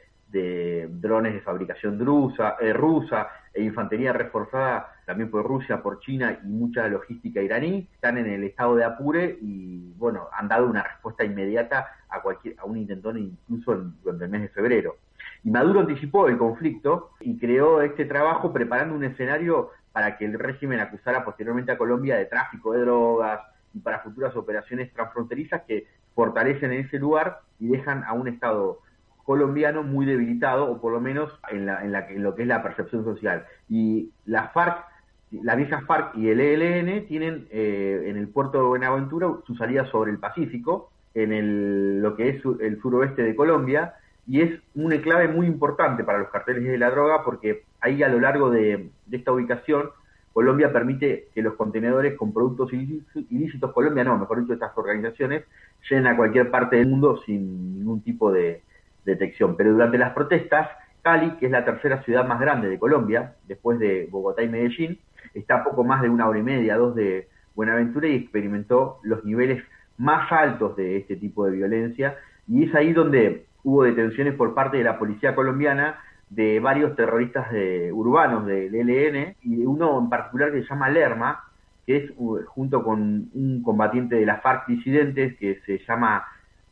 drones 0.89 1.33
de 1.33 1.39
fabricación 1.39 1.97
rusa, 1.97 2.57
eh, 2.59 2.73
rusa 2.73 3.29
e 3.53 3.63
infantería 3.63 4.11
reforzada 4.11 4.94
también 5.05 5.29
por 5.29 5.45
Rusia, 5.45 5.81
por 5.81 5.99
China 5.99 6.39
y 6.43 6.47
mucha 6.47 6.87
logística 6.87 7.41
iraní, 7.41 7.87
están 7.93 8.17
en 8.17 8.27
el 8.27 8.43
estado 8.43 8.75
de 8.75 8.83
apure 8.83 9.37
y 9.41 9.93
bueno, 9.97 10.27
han 10.33 10.47
dado 10.47 10.67
una 10.67 10.83
respuesta 10.83 11.23
inmediata 11.23 11.87
a 12.09 12.21
cualquier 12.21 12.55
a 12.59 12.65
un 12.65 12.77
intentón 12.77 13.17
incluso 13.17 13.75
durante 14.03 14.25
el 14.25 14.31
mes 14.31 14.41
de 14.41 14.49
febrero. 14.49 14.97
Y 15.43 15.51
Maduro 15.51 15.81
anticipó 15.81 16.27
el 16.27 16.37
conflicto 16.37 17.11
y 17.19 17.37
creó 17.37 17.81
este 17.81 18.05
trabajo 18.05 18.51
preparando 18.51 18.95
un 18.95 19.03
escenario 19.03 19.71
para 19.91 20.17
que 20.17 20.25
el 20.25 20.37
régimen 20.37 20.79
acusara 20.79 21.23
posteriormente 21.23 21.71
a 21.71 21.77
Colombia 21.77 22.17
de 22.17 22.25
tráfico 22.25 22.73
de 22.73 22.81
drogas 22.81 23.41
y 23.73 23.79
para 23.79 23.99
futuras 23.99 24.35
operaciones 24.35 24.91
transfronterizas 24.93 25.61
que 25.67 25.87
fortalecen 26.15 26.71
en 26.71 26.85
ese 26.85 26.97
lugar 26.97 27.41
y 27.59 27.67
dejan 27.67 28.03
a 28.03 28.13
un 28.13 28.27
Estado 28.27 28.79
colombiano 29.25 29.83
muy 29.83 30.05
debilitado, 30.05 30.71
o 30.71 30.79
por 30.79 30.93
lo 30.93 31.01
menos 31.01 31.31
en, 31.49 31.65
la, 31.65 31.83
en, 31.83 31.91
la, 31.91 32.07
en 32.09 32.23
lo 32.23 32.35
que 32.35 32.43
es 32.43 32.47
la 32.47 32.61
percepción 32.61 33.03
social. 33.03 33.45
Y 33.67 34.11
la 34.25 34.49
FARC, 34.49 34.85
la 35.31 35.55
vieja 35.55 35.81
FARC 35.81 36.15
y 36.15 36.29
el 36.29 36.39
ELN 36.39 37.07
tienen 37.07 37.47
eh, 37.51 38.03
en 38.07 38.17
el 38.17 38.27
puerto 38.27 38.59
de 38.59 38.65
Buenaventura 38.65 39.27
su 39.45 39.55
salida 39.55 39.85
sobre 39.85 40.11
el 40.11 40.19
Pacífico, 40.19 40.91
en 41.13 41.33
el, 41.33 42.01
lo 42.01 42.15
que 42.15 42.29
es 42.29 42.43
el 42.59 42.79
suroeste 42.81 43.23
de 43.23 43.35
Colombia, 43.35 43.95
y 44.27 44.41
es 44.41 44.59
un 44.75 44.91
enclave 44.91 45.27
muy 45.27 45.47
importante 45.47 46.03
para 46.03 46.19
los 46.19 46.29
carteles 46.29 46.63
de 46.63 46.77
la 46.77 46.89
droga 46.89 47.23
porque 47.23 47.63
ahí 47.79 48.01
a 48.03 48.09
lo 48.09 48.19
largo 48.19 48.49
de, 48.49 48.89
esta 49.11 49.31
ubicación 49.31 49.89
Colombia 50.33 50.73
permite 50.73 51.29
que 51.33 51.41
los 51.41 51.53
contenedores 51.53 52.17
con 52.17 52.33
productos 52.33 52.73
ilícitos, 52.73 53.71
Colombia 53.71 54.03
no, 54.03 54.17
mejor 54.17 54.41
dicho, 54.41 54.53
estas 54.53 54.77
organizaciones, 54.77 55.45
lleguen 55.89 56.07
a 56.07 56.17
cualquier 56.17 56.51
parte 56.51 56.75
del 56.75 56.87
mundo 56.87 57.21
sin 57.25 57.77
ningún 57.77 58.01
tipo 58.01 58.33
de 58.33 58.61
detección. 59.05 59.55
Pero 59.55 59.71
durante 59.71 59.97
las 59.97 60.11
protestas, 60.13 60.67
Cali, 61.01 61.37
que 61.37 61.45
es 61.45 61.51
la 61.53 61.63
tercera 61.63 62.03
ciudad 62.03 62.27
más 62.27 62.41
grande 62.41 62.67
de 62.67 62.77
Colombia, 62.77 63.35
después 63.47 63.79
de 63.79 64.09
Bogotá 64.11 64.43
y 64.43 64.49
Medellín, 64.49 64.99
está 65.35 65.57
a 65.57 65.63
poco 65.63 65.83
más 65.83 66.01
de 66.01 66.09
una 66.09 66.27
hora 66.27 66.39
y 66.39 66.43
media, 66.43 66.77
dos 66.77 66.95
de 66.95 67.27
Buenaventura 67.53 68.07
y 68.07 68.15
experimentó 68.15 68.99
los 69.03 69.23
niveles 69.23 69.63
más 69.97 70.31
altos 70.31 70.75
de 70.75 70.97
este 70.97 71.15
tipo 71.15 71.45
de 71.45 71.51
violencia. 71.51 72.17
Y 72.47 72.63
es 72.63 72.75
ahí 72.75 72.93
donde 72.93 73.45
hubo 73.63 73.83
detenciones 73.83 74.35
por 74.35 74.53
parte 74.53 74.77
de 74.77 74.83
la 74.83 74.99
policía 74.99 75.35
colombiana 75.35 75.99
de 76.29 76.59
varios 76.59 76.95
terroristas 76.95 77.51
de, 77.51 77.91
urbanos 77.93 78.45
del 78.45 78.73
ELN 78.73 79.35
y 79.43 79.65
uno 79.65 79.99
en 79.99 80.09
particular 80.09 80.51
que 80.51 80.63
se 80.63 80.69
llama 80.69 80.89
Lerma, 80.89 81.43
que 81.85 81.97
es 81.97 82.11
junto 82.47 82.83
con 82.83 83.29
un 83.33 83.61
combatiente 83.63 84.15
de 84.15 84.25
la 84.25 84.37
FARC 84.37 84.67
disidentes 84.67 85.37
que 85.37 85.61
se 85.65 85.79
llama 85.85 86.25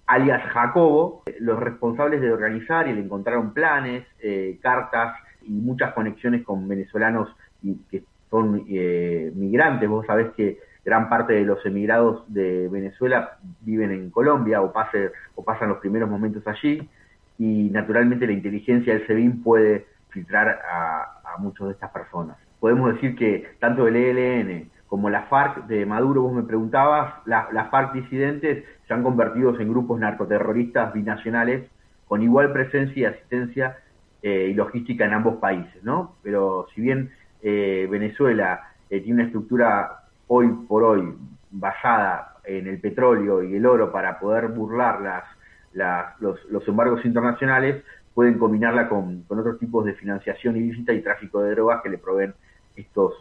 alias 0.08 0.44
Jacobo, 0.52 1.24
los 1.40 1.60
responsables 1.60 2.20
de 2.22 2.32
organizar 2.32 2.88
y 2.88 2.94
le 2.94 3.02
encontraron 3.02 3.54
planes, 3.54 4.06
eh, 4.20 4.60
cartas 4.62 5.16
y 5.44 5.52
muchas 5.52 5.94
conexiones 5.94 6.44
con 6.44 6.68
venezolanos 6.68 7.30
y 7.62 7.76
que 7.90 8.04
son 8.34 8.66
eh, 8.68 9.32
migrantes. 9.36 9.88
Vos 9.88 10.08
sabés 10.08 10.32
que 10.32 10.58
gran 10.84 11.08
parte 11.08 11.34
de 11.34 11.46
los 11.46 11.64
emigrados 11.68 12.24
de 12.34 12.68
Venezuela 12.68 13.38
viven 13.62 13.92
en 13.92 14.10
Colombia 14.10 14.60
o, 14.64 14.74
pase, 14.74 15.12
o 15.36 15.46
pasan 15.46 15.70
los 15.70 15.78
primeros 15.78 16.10
momentos 16.10 16.42
allí 16.48 16.90
y 17.38 17.70
naturalmente 17.70 18.26
la 18.26 18.34
inteligencia 18.34 18.94
del 18.94 19.06
SEBIN 19.06 19.44
puede 19.44 19.86
filtrar 20.10 20.48
a, 20.68 21.36
a 21.36 21.38
muchas 21.38 21.68
de 21.68 21.74
estas 21.74 21.92
personas. 21.92 22.38
Podemos 22.60 22.96
decir 22.96 23.16
que 23.16 23.52
tanto 23.60 23.88
el 23.88 23.96
ELN 23.96 24.72
como 24.88 25.12
la 25.12 25.24
FARC 25.24 25.68
de 25.68 25.86
Maduro, 25.86 26.24
vos 26.24 26.34
me 26.34 26.44
preguntabas, 26.44 27.14
las 27.26 27.70
FARC 27.70 27.94
disidentes 27.94 28.64
se 28.88 28.94
han 28.96 29.04
convertido 29.04 29.60
en 29.60 29.70
grupos 29.70 30.00
narcoterroristas 30.00 30.92
binacionales 30.92 31.70
con 32.08 32.24
igual 32.24 32.52
presencia 32.52 33.00
y 33.00 33.06
asistencia 33.06 33.78
eh, 34.24 34.48
y 34.50 34.54
logística 34.56 35.06
en 35.06 35.14
ambos 35.14 35.36
países, 35.36 35.84
¿no? 35.84 36.16
Pero 36.24 36.68
si 36.74 36.82
bien 36.82 37.12
eh, 37.44 37.88
Venezuela 37.92 38.72
eh, 38.90 39.02
tiene 39.02 39.16
una 39.16 39.26
estructura 39.26 40.04
hoy 40.28 40.48
por 40.68 40.84
hoy 40.84 41.14
basada 41.52 42.38
en 42.46 42.68
el 42.68 42.80
petróleo 42.80 43.44
y 43.44 43.56
el 43.56 43.66
oro 43.66 43.92
para 43.92 44.20
poder 44.20 44.48
burlar 44.48 45.26
las, 45.74 46.22
los, 46.22 46.68
embargos 46.68 47.06
internacionales, 47.06 47.84
pueden 48.14 48.38
combinarla 48.38 48.88
con, 48.88 49.26
otros 49.28 49.60
tipos 49.60 49.86
de 49.86 49.94
financiación 49.94 50.56
ilícita 50.56 50.94
y 50.94 51.02
tráfico 51.02 51.42
de 51.42 51.52
drogas 51.52 51.82
que 51.82 51.90
le 51.90 51.98
proveen 51.98 52.34
estos, 52.76 53.14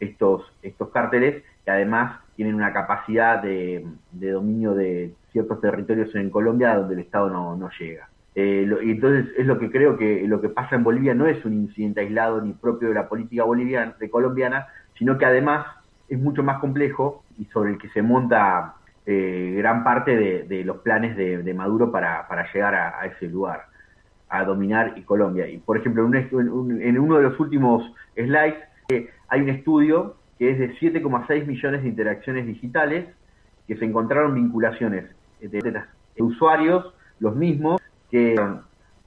estos, 0.00 0.50
estos 0.62 0.88
cárteles, 0.90 1.44
que 1.64 1.70
además 1.70 2.20
tienen 2.34 2.54
una 2.54 2.72
capacidad 2.72 3.42
de, 3.42 3.86
dominio 4.12 4.74
de 4.74 5.14
ciertos 5.32 5.60
territorios 5.60 6.14
en 6.14 6.30
Colombia 6.30 6.76
donde 6.76 6.94
el 6.94 7.00
Estado 7.00 7.28
no, 7.28 7.56
no 7.56 7.70
llega. 7.78 8.08
Eh, 8.38 8.68
y 8.84 8.90
entonces 8.90 9.32
es 9.38 9.46
lo 9.46 9.58
que 9.58 9.70
creo 9.70 9.96
que 9.96 10.28
lo 10.28 10.42
que 10.42 10.50
pasa 10.50 10.76
en 10.76 10.84
Bolivia 10.84 11.14
no 11.14 11.26
es 11.26 11.42
un 11.46 11.54
incidente 11.54 12.00
aislado 12.00 12.42
ni 12.42 12.52
propio 12.52 12.88
de 12.88 12.94
la 12.94 13.08
política 13.08 13.44
boliviana, 13.44 13.96
de 13.98 14.10
colombiana, 14.10 14.66
sino 14.98 15.16
que 15.16 15.24
además 15.24 15.66
es 16.10 16.20
mucho 16.20 16.42
más 16.42 16.58
complejo 16.60 17.24
y 17.38 17.46
sobre 17.46 17.70
el 17.70 17.78
que 17.78 17.88
se 17.88 18.02
monta 18.02 18.74
eh, 19.06 19.54
gran 19.56 19.82
parte 19.84 20.44
de, 20.44 20.64
los 20.64 20.78
planes 20.78 21.16
de, 21.16 21.54
Maduro 21.54 21.90
para, 21.90 22.26
llegar 22.52 22.74
a, 22.74 23.06
ese 23.06 23.26
lugar, 23.26 23.66
a 24.28 24.44
dominar 24.44 24.92
y 24.96 25.02
Colombia. 25.02 25.48
Y 25.48 25.56
por 25.56 25.78
ejemplo, 25.78 26.04
en, 26.04 26.98
uno 26.98 27.16
de 27.16 27.22
los 27.22 27.40
últimos 27.40 27.90
slides 28.14 28.56
eh, 28.90 29.08
hay 29.28 29.40
un 29.40 29.48
estudio 29.48 30.16
que 30.38 30.50
es 30.50 30.58
de 30.58 30.74
7,6 30.74 31.46
millones 31.46 31.82
de 31.82 31.88
interacciones 31.88 32.46
digitales 32.46 33.06
que 33.66 33.76
se 33.76 33.86
encontraron 33.86 34.34
vinculaciones 34.34 35.06
de, 35.40 35.82
usuarios, 36.18 36.92
los 37.18 37.34
mismos 37.34 37.80
que, 38.16 38.34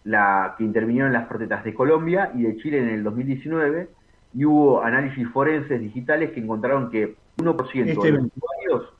la, 0.03 0.53
que 0.57 0.63
intervinieron 0.63 1.07
en 1.07 1.13
las 1.13 1.27
protestas 1.27 1.63
de 1.63 1.73
Colombia 1.73 2.31
y 2.35 2.43
de 2.43 2.57
Chile 2.57 2.79
en 2.79 2.89
el 2.89 3.03
2019 3.03 3.89
y 4.35 4.45
hubo 4.45 4.83
análisis 4.83 5.27
forenses 5.29 5.81
digitales 5.81 6.31
que 6.31 6.39
encontraron 6.39 6.91
que 6.91 7.15
1% 7.37 7.85
de 7.85 7.91
este 7.91 8.11
los 8.11 8.25
usuarios 8.25 8.93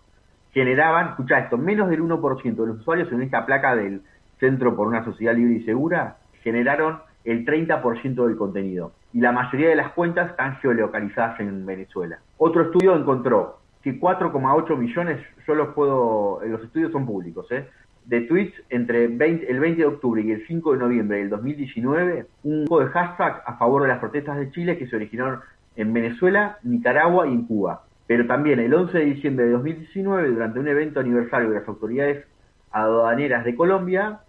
generaban, 0.51 1.09
escucha 1.09 1.39
esto, 1.39 1.57
menos 1.57 1.89
del 1.89 2.01
1% 2.01 2.41
de 2.55 2.67
los 2.67 2.79
usuarios 2.79 3.11
en 3.11 3.21
esta 3.21 3.45
placa 3.45 3.75
del 3.75 4.01
Centro 4.39 4.75
por 4.75 4.87
una 4.87 5.05
Sociedad 5.05 5.35
Libre 5.35 5.57
y 5.57 5.63
Segura 5.63 6.17
generaron 6.41 6.99
el 7.23 7.45
30% 7.45 8.25
del 8.25 8.35
contenido. 8.35 8.93
Y 9.13 9.21
la 9.21 9.31
mayoría 9.31 9.69
de 9.69 9.75
las 9.75 9.91
cuentas 9.91 10.31
están 10.31 10.55
geolocalizadas 10.57 11.39
en 11.39 11.65
Venezuela. 11.67 12.19
Otro 12.37 12.63
estudio 12.63 12.95
encontró 12.95 13.59
que 13.83 13.99
4,8 13.99 14.75
millones, 14.75 15.19
yo 15.45 15.53
los 15.53 15.69
puedo, 15.75 16.39
los 16.43 16.63
estudios 16.63 16.91
son 16.91 17.05
públicos, 17.05 17.45
¿eh? 17.51 17.67
De 18.09 18.21
tweets 18.21 18.55
entre 18.71 19.05
el 19.05 19.17
20 19.17 19.75
de 19.75 19.85
octubre 19.85 20.19
y 20.19 20.31
el 20.31 20.45
5 20.47 20.73
de 20.73 20.79
noviembre 20.79 21.19
del 21.19 21.29
2019, 21.29 22.25
un 22.43 22.61
grupo 22.61 22.79
de 22.79 22.87
hashtag 22.87 23.43
a 23.45 23.53
favor 23.57 23.83
de 23.83 23.87
las 23.87 23.99
protestas 23.99 24.37
de 24.37 24.49
Chile 24.49 24.79
que 24.79 24.87
se 24.87 24.95
originaron 24.95 25.41
en 25.75 25.93
Venezuela, 25.93 26.57
Nicaragua 26.63 27.27
y 27.27 27.33
en 27.33 27.45
Cuba. 27.45 27.83
Pero 28.07 28.25
también 28.25 28.59
el 28.59 28.73
11 28.73 28.97
de 28.97 29.05
diciembre 29.05 29.45
de 29.45 29.51
2019, 29.51 30.29
durante 30.29 30.59
un 30.59 30.67
evento 30.67 30.99
aniversario 30.99 31.49
de 31.49 31.59
las 31.59 31.67
autoridades 31.67 32.25
aduaneras 32.71 33.45
de 33.45 33.53
Colombia, 33.53 34.21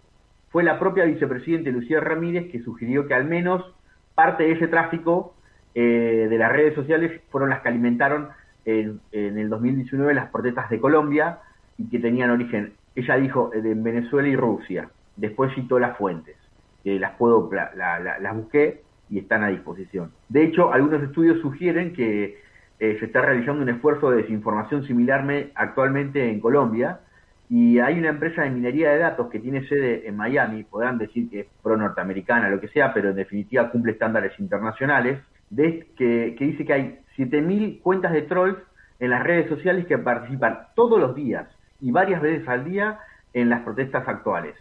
fue 0.49 0.61
la 0.61 0.77
propia 0.77 1.05
vicepresidente 1.05 1.71
Lucía 1.71 1.99
Ramírez 1.99 2.51
que 2.51 2.61
sugirió 2.61 3.07
que 3.07 3.15
al 3.15 3.25
menos 3.25 3.65
parte 4.13 4.43
de 4.43 4.51
ese 4.51 4.67
tráfico 4.67 5.33
eh, 5.73 6.27
de 6.29 6.37
las 6.37 6.51
redes 6.51 6.75
sociales 6.75 7.19
fueron 7.31 7.49
las 7.49 7.61
que 7.61 7.69
alimentaron 7.69 8.29
en, 8.63 8.99
en 9.11 9.39
el 9.39 9.49
2019 9.49 10.13
las 10.13 10.29
protestas 10.29 10.69
de 10.69 10.79
Colombia 10.79 11.39
y 11.79 11.89
que 11.89 11.97
tenían 11.97 12.29
origen 12.29 12.73
ella 12.95 13.15
dijo 13.15 13.51
eh, 13.53 13.61
Venezuela 13.63 14.27
y 14.27 14.35
Rusia. 14.35 14.89
Después 15.15 15.53
citó 15.55 15.79
las 15.79 15.97
fuentes, 15.97 16.35
que 16.83 16.99
las 16.99 17.11
puedo, 17.17 17.49
las 17.75 18.35
busqué 18.35 18.81
y 19.09 19.19
están 19.19 19.43
a 19.43 19.49
disposición. 19.49 20.11
De 20.29 20.43
hecho, 20.43 20.73
algunos 20.73 21.03
estudios 21.03 21.39
sugieren 21.41 21.93
que 21.93 22.39
eh, 22.79 22.97
se 22.99 23.05
está 23.05 23.21
realizando 23.21 23.61
un 23.61 23.69
esfuerzo 23.69 24.09
de 24.09 24.23
desinformación 24.23 24.85
similar 24.87 25.25
actualmente 25.55 26.29
en 26.29 26.39
Colombia 26.39 27.01
y 27.49 27.79
hay 27.79 27.99
una 27.99 28.09
empresa 28.09 28.43
de 28.43 28.49
minería 28.49 28.91
de 28.91 28.99
datos 28.99 29.29
que 29.29 29.39
tiene 29.39 29.67
sede 29.67 30.07
en 30.07 30.15
Miami, 30.15 30.63
podrán 30.63 30.97
decir 30.97 31.29
que 31.29 31.41
es 31.41 31.47
pro 31.61 31.75
norteamericana, 31.75 32.49
lo 32.49 32.61
que 32.61 32.69
sea, 32.69 32.93
pero 32.93 33.09
en 33.09 33.17
definitiva 33.17 33.69
cumple 33.69 33.91
estándares 33.91 34.39
internacionales, 34.39 35.19
de, 35.49 35.87
que, 35.97 36.35
que 36.39 36.45
dice 36.45 36.65
que 36.65 36.73
hay 36.73 36.99
7.000 37.17 37.81
cuentas 37.81 38.13
de 38.13 38.21
trolls 38.21 38.57
en 38.99 39.09
las 39.09 39.21
redes 39.21 39.49
sociales 39.49 39.85
que 39.85 39.97
participan 39.97 40.59
todos 40.73 40.97
los 40.97 41.13
días 41.13 41.49
y 41.81 41.91
varias 41.91 42.21
veces 42.21 42.47
al 42.47 42.63
día 42.63 42.99
en 43.33 43.49
las 43.49 43.61
protestas 43.61 44.07
actuales, 44.07 44.55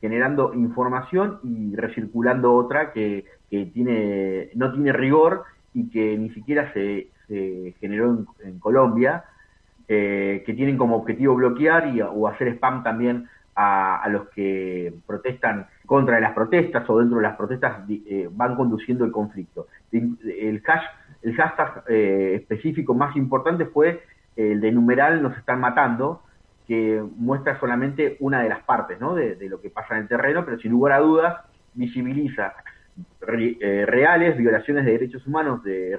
generando 0.00 0.54
información 0.54 1.38
y 1.42 1.74
recirculando 1.76 2.54
otra 2.54 2.92
que, 2.92 3.24
tiene, 3.48 4.50
no 4.54 4.72
tiene 4.72 4.92
rigor 4.92 5.44
y 5.72 5.88
que 5.88 6.18
ni 6.18 6.30
siquiera 6.30 6.72
se, 6.72 7.08
generó 7.80 8.26
en, 8.44 8.58
Colombia, 8.58 9.24
eh, 9.86 10.42
que 10.44 10.54
tienen 10.54 10.76
como 10.76 10.96
objetivo 10.96 11.34
bloquear 11.34 11.94
y, 11.94 12.00
o 12.02 12.26
hacer 12.26 12.48
spam 12.48 12.82
también 12.82 13.28
a, 13.54 14.06
los 14.10 14.28
que 14.28 14.94
protestan 15.06 15.66
contra 15.84 16.20
las 16.20 16.32
protestas 16.32 16.88
o 16.88 16.98
dentro 17.00 17.16
de 17.16 17.24
las 17.24 17.36
protestas 17.36 17.82
eh, 17.88 18.28
van 18.30 18.54
conduciendo 18.54 19.04
el 19.04 19.10
conflicto. 19.10 19.66
El, 19.90 20.62
hash, 20.64 20.84
el 21.22 21.34
hashtag 21.34 21.82
eh, 21.88 22.34
específico 22.36 22.94
más 22.94 23.16
importante 23.16 23.64
fue 23.66 24.02
el 24.36 24.60
de 24.60 24.70
numeral 24.70 25.20
nos 25.20 25.36
están 25.36 25.58
matando, 25.58 26.22
que 26.68 27.02
muestra 27.16 27.58
solamente 27.58 28.18
una 28.20 28.42
de 28.42 28.50
las 28.50 28.62
partes 28.62 29.00
¿no? 29.00 29.14
de, 29.14 29.36
lo 29.48 29.58
que 29.58 29.70
pasa 29.70 29.94
en 29.96 30.02
el 30.02 30.08
terreno, 30.08 30.44
pero 30.44 30.58
sin 30.58 30.70
lugar 30.70 30.92
a 30.92 31.00
dudas 31.00 31.36
visibiliza 31.72 32.52
eh, 33.26 33.84
reales 33.86 34.36
violaciones 34.36 34.84
de 34.84 34.92
derechos 34.92 35.26
humanos 35.26 35.64
de, 35.64 35.96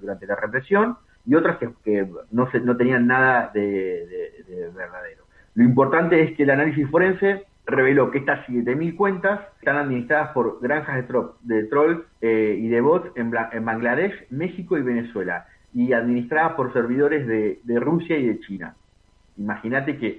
durante 0.00 0.26
la 0.26 0.34
represión 0.34 0.96
y 1.26 1.34
otras 1.34 1.58
que, 1.84 2.08
no, 2.30 2.50
se, 2.50 2.60
no 2.60 2.74
tenían 2.78 3.06
nada 3.06 3.50
de, 3.52 4.44
verdadero. 4.74 5.24
Lo 5.54 5.64
importante 5.64 6.22
es 6.22 6.34
que 6.36 6.44
el 6.44 6.50
análisis 6.50 6.88
forense 6.88 7.44
reveló 7.66 8.10
que 8.10 8.18
estas 8.18 8.46
7.000 8.48 8.96
cuentas 8.96 9.40
están 9.58 9.76
administradas 9.76 10.30
por 10.30 10.58
granjas 10.62 11.04
de, 11.42 11.64
trolls 11.64 12.00
eh, 12.22 12.56
y 12.58 12.68
de 12.68 12.80
bots 12.80 13.10
en, 13.14 13.30
en, 13.52 13.64
Bangladesh, 13.64 14.14
México 14.30 14.78
y 14.78 14.82
Venezuela, 14.82 15.46
y 15.74 15.92
administradas 15.92 16.54
por 16.54 16.72
servidores 16.72 17.26
de 17.26 17.80
Rusia 17.80 18.16
y 18.16 18.26
de 18.26 18.40
China. 18.40 18.74
Imagínate 19.38 19.96
que, 19.96 20.18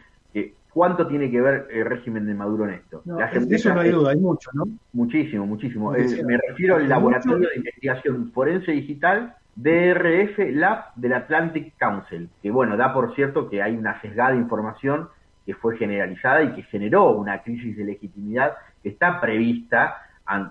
¿Cuánto 0.71 1.07
tiene 1.07 1.31
que 1.31 1.41
ver 1.41 1.67
el 1.71 1.83
régimen 1.83 2.27
de 2.27 2.35
Maduro 2.35 2.65
en 2.65 2.75
esto? 2.75 3.01
No, 3.03 3.19
eso 3.19 3.73
no 3.73 3.79
hay 3.79 3.89
duda, 3.89 4.11
hay 4.11 4.19
mucho, 4.19 4.51
¿no? 4.53 4.65
Muchísimo, 4.93 5.47
muchísimo. 5.47 5.91
Me 5.91 6.37
refiero 6.47 6.75
al 6.75 6.87
Laboratorio 6.87 7.49
de 7.49 7.55
Investigación 7.55 8.31
Forense 8.31 8.71
Digital 8.71 9.33
DRF 9.55 10.37
Lab 10.53 10.93
del 10.95 11.13
Atlantic 11.13 11.73
Council, 11.77 12.29
que 12.41 12.51
bueno, 12.51 12.77
da 12.77 12.93
por 12.93 13.15
cierto 13.15 13.49
que 13.49 13.61
hay 13.61 13.75
una 13.75 13.99
sesgada 14.01 14.35
información 14.35 15.09
que 15.45 15.55
fue 15.55 15.75
generalizada 15.77 16.43
y 16.43 16.53
que 16.53 16.63
generó 16.63 17.11
una 17.11 17.41
crisis 17.41 17.75
de 17.75 17.83
legitimidad 17.83 18.53
que 18.83 18.89
está 18.89 19.19
prevista 19.19 19.97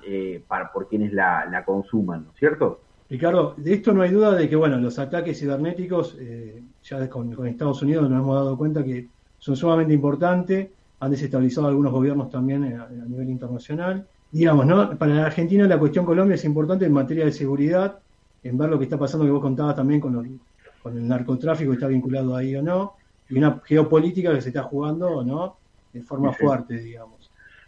eh, 0.05 0.43
para, 0.47 0.73
por 0.73 0.89
quienes 0.89 1.13
la, 1.13 1.63
consuman, 1.65 2.25
¿no 2.25 2.31
es 2.33 2.37
cierto? 2.39 2.81
Ricardo, 3.11 3.55
de 3.57 3.73
esto 3.73 3.93
no 3.93 4.03
hay 4.03 4.11
duda 4.11 4.35
de 4.35 4.49
que 4.49 4.57
bueno, 4.57 4.77
los 4.79 4.99
ataques 4.99 5.39
cibernéticos, 5.39 6.17
eh, 6.19 6.63
ya 6.85 7.09
con, 7.09 7.47
Estados 7.47 7.81
Unidos 7.83 8.09
nos 8.09 8.21
hemos 8.21 8.35
dado 8.35 8.59
cuenta 8.59 8.85
que 8.85 9.09
son 9.39 9.57
sumamente 9.57 9.95
importantes, 9.95 10.69
han 11.01 11.11
desestabilizado 11.11 11.69
algunos 11.69 11.93
gobiernos 11.93 12.31
también 12.31 12.65
a, 12.79 12.89
nivel 13.07 13.31
internacional. 13.31 14.07
Digamos, 14.31 14.67
¿no? 14.67 14.99
Para 14.99 15.15
la 15.15 15.27
Argentina 15.27 15.67
la 15.67 15.79
cuestión 15.79 16.05
Colombia 16.05 16.35
es 16.35 16.45
importante 16.45 16.85
en 16.85 16.93
materia 16.93 17.25
de 17.25 17.33
seguridad, 17.33 17.99
en 18.43 18.59
ver 18.59 18.69
lo 18.69 18.79
que 18.79 18.85
está 18.85 18.99
pasando 18.99 19.25
que 19.25 19.33
vos 19.33 19.41
contabas 19.41 19.77
también 19.77 20.01
con, 20.01 20.41
con 20.83 20.99
el 20.99 21.09
narcotráfico, 21.09 21.73
está 21.73 21.87
vinculado 21.87 22.37
ahí 22.37 22.55
o 22.57 22.63
no, 22.63 22.95
y 23.31 23.39
una 23.39 23.61
geopolítica 23.65 24.35
que 24.35 24.43
se 24.43 24.49
está 24.49 24.65
jugando 24.65 25.25
no, 25.25 25.57
de 25.95 26.03
forma 26.03 26.33
fuerte, 26.35 26.77
digamos. 26.79 27.18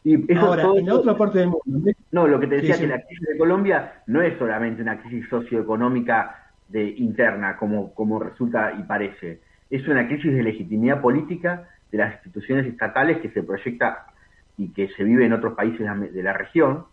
Y 0.03 0.35
Ahora, 0.35 0.65
en 0.77 0.87
la 0.87 0.95
otra 0.95 1.17
parte 1.17 1.41
del 1.41 1.49
mundo. 1.49 1.93
No, 2.11 2.27
lo 2.27 2.41
que 2.41 2.47
te 2.47 2.57
decía 2.57 2.79
que 2.79 2.87
la 2.87 3.03
crisis 3.03 3.29
de 3.29 3.39
Colombia 3.39 4.03
no 4.07 4.23
es 4.23 4.39
solamente 4.39 4.81
una 4.81 5.01
crisis 5.01 5.29
socioeconómica 5.29 6.53
de 6.69 6.89
interna, 6.89 7.57
como, 7.57 7.93
como 7.95 8.19
resulta 8.19 8.73
y 8.79 8.83
parece. 8.85 9.41
Es 9.69 9.87
una 9.89 10.07
crisis 10.07 10.33
de 10.33 10.43
legitimidad 10.43 11.01
política 11.01 11.69
de 11.93 11.99
las 11.99 12.15
instituciones 12.15 12.67
estatales 12.67 13.19
que 13.19 13.31
se 13.31 13.43
proyecta 13.43 14.07
y 14.57 14.73
que 14.73 14.89
se 14.89 15.05
vive 15.05 15.27
en 15.27 15.33
otros 15.33 15.55
países 15.55 15.87
de 16.13 16.23
la 16.23 16.33
región, 16.33 16.85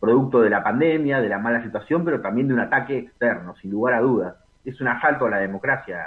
producto 0.00 0.40
de 0.40 0.50
la 0.50 0.62
pandemia, 0.62 1.20
de 1.20 1.28
la 1.28 1.38
mala 1.38 1.62
situación, 1.62 2.04
pero 2.04 2.20
también 2.20 2.48
de 2.48 2.54
un 2.54 2.60
ataque 2.60 2.98
externo, 2.98 3.54
sin 3.60 3.70
lugar 3.70 3.94
a 3.94 4.00
dudas. 4.00 4.36
Es 4.64 4.80
un 4.80 4.88
asalto 4.88 5.26
a 5.26 5.30
la 5.30 5.38
democracia 5.38 5.98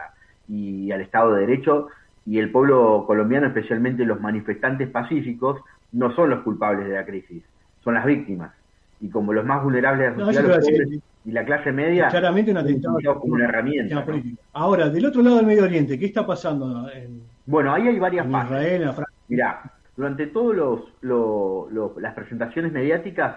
y 0.48 0.92
al 0.92 1.02
Estado 1.02 1.34
de 1.34 1.42
Derecho 1.42 1.88
y 2.26 2.40
el 2.40 2.52
pueblo 2.52 3.06
colombiano, 3.08 3.48
especialmente 3.48 4.06
los 4.06 4.22
manifestantes 4.22 4.90
pacíficos, 4.90 5.62
no 5.92 6.16
son 6.16 6.30
los 6.30 6.42
culpables 6.44 6.88
de 6.88 6.96
la 6.96 7.06
crisis, 7.06 7.44
son 7.84 7.96
las 7.96 8.06
víctimas. 8.06 8.52
Y 9.00 9.10
como 9.10 9.34
los 9.34 9.46
más 9.46 9.64
vulnerables 9.64 10.16
de 10.16 10.24
la 10.24 10.26
sociedad, 10.26 11.02
y 11.24 11.32
la 11.32 11.46
clase 11.46 11.72
media, 11.72 12.08
claramente 12.08 12.52
un 12.52 12.58
atentado 12.58 12.98
como 13.20 13.34
una 13.34 13.46
herramienta. 13.46 14.06
Ahora, 14.54 14.90
del 14.90 15.06
otro 15.06 15.22
lado 15.22 15.38
del 15.38 15.46
Medio 15.46 15.64
Oriente, 15.64 15.98
¿qué 16.00 16.06
está 16.06 16.26
pasando? 16.26 16.90
En, 16.92 17.22
bueno, 17.46 17.74
ahí 17.74 17.88
hay 17.88 18.00
varias 18.00 18.26
en 18.26 18.32
Israel, 18.32 18.82
en 18.84 18.92
Mirá, 19.28 19.62
durante 19.96 20.28
todas 20.28 20.82
los, 21.02 21.98
las 21.98 22.14
presentaciones 22.14 22.72
mediáticas 22.72 23.36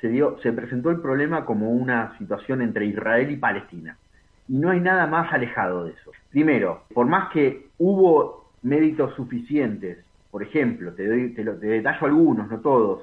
se, 0.00 0.08
dio, 0.08 0.38
se 0.42 0.52
presentó 0.52 0.90
el 0.90 1.00
problema 1.00 1.44
como 1.44 1.70
una 1.70 2.16
situación 2.18 2.62
entre 2.62 2.86
Israel 2.86 3.30
y 3.30 3.36
Palestina. 3.36 3.96
Y 4.48 4.56
no 4.58 4.70
hay 4.70 4.80
nada 4.80 5.06
más 5.06 5.32
alejado 5.32 5.84
de 5.84 5.92
eso. 5.92 6.12
Primero, 6.30 6.84
por 6.94 7.06
más 7.06 7.30
que 7.30 7.68
hubo 7.78 8.50
méritos 8.62 9.14
suficientes, 9.14 9.98
por 10.30 10.42
ejemplo, 10.42 10.92
te, 10.92 11.06
doy, 11.06 11.34
te, 11.34 11.44
lo, 11.44 11.54
te 11.56 11.66
detallo 11.66 12.06
algunos, 12.06 12.48
no 12.50 12.60
todos, 12.60 13.02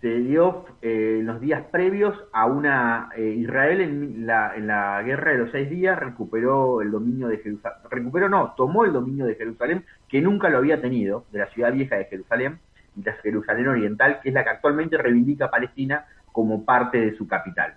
se 0.00 0.08
dio 0.18 0.66
eh, 0.82 1.18
en 1.20 1.26
los 1.26 1.40
días 1.40 1.64
previos 1.70 2.14
a 2.32 2.46
una 2.46 3.08
eh, 3.16 3.34
Israel 3.38 3.80
en 3.80 4.26
la, 4.26 4.54
en 4.54 4.66
la 4.66 5.02
guerra 5.02 5.32
de 5.32 5.38
los 5.38 5.50
seis 5.50 5.70
días 5.70 5.98
recuperó 5.98 6.82
el 6.82 6.90
dominio 6.90 7.28
de 7.28 7.38
Jerusalén, 7.38 7.78
recuperó 7.90 8.28
no, 8.28 8.54
tomó 8.56 8.84
el 8.84 8.92
dominio 8.92 9.26
de 9.26 9.36
Jerusalén 9.36 9.84
que 10.08 10.20
nunca 10.20 10.48
lo 10.50 10.58
había 10.58 10.80
tenido, 10.80 11.24
de 11.32 11.38
la 11.38 11.46
ciudad 11.46 11.72
vieja 11.72 11.96
de 11.96 12.04
Jerusalén 12.06 12.58
y 12.94 13.02
la 13.02 13.14
Jerusalén 13.14 13.68
oriental, 13.68 14.20
que 14.22 14.28
es 14.28 14.34
la 14.34 14.44
que 14.44 14.50
actualmente 14.50 14.98
reivindica 14.98 15.50
Palestina 15.50 16.06
como 16.30 16.64
parte 16.64 17.00
de 17.00 17.16
su 17.16 17.26
capital 17.26 17.74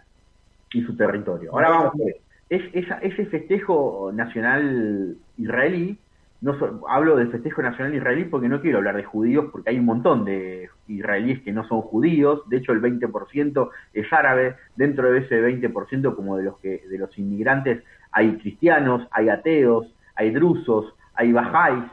y 0.74 0.82
su 0.84 0.96
territorio. 0.98 1.52
Ahora 1.54 1.70
vamos 1.70 1.94
a 1.96 2.06
ver, 2.06 2.18
es, 2.50 2.88
ese 3.02 3.26
festejo 3.28 4.12
nacional 4.13 5.16
israelí 5.38 5.98
no 6.41 6.56
hablo 6.88 7.17
del 7.17 7.32
festejo 7.32 7.62
nacional 7.62 7.93
israelí 7.93 8.23
porque 8.25 8.47
no 8.47 8.62
quiero 8.62 8.78
hablar 8.78 8.95
de 8.95 9.04
judíos, 9.04 9.47
porque 9.52 9.71
hay 9.71 9.80
un 9.80 9.86
montón 9.86 10.23
de 10.23 10.69
israelíes 10.88 11.41
que 11.41 11.52
no 11.52 11.67
son 11.67 11.82
judíos, 11.82 12.47
de 12.49 12.58
hecho 12.58 12.71
el 12.71 12.82
20% 12.82 13.69
es 13.93 14.13
árabe, 14.13 14.56
dentro 14.75 15.12
de 15.12 15.19
ese 15.19 15.41
20% 15.41 16.15
como 16.15 16.38
de 16.38 16.43
los 16.43 16.58
que 16.60 16.84
de 16.89 16.97
los 16.97 17.17
inmigrantes 17.17 17.84
hay 18.12 18.38
cristianos, 18.38 19.06
hay 19.12 19.30
ateos, 19.30 19.93
hay 20.15 20.32
drusos, 20.32 20.93
hay 21.13 21.34
bajáis, 21.34 21.84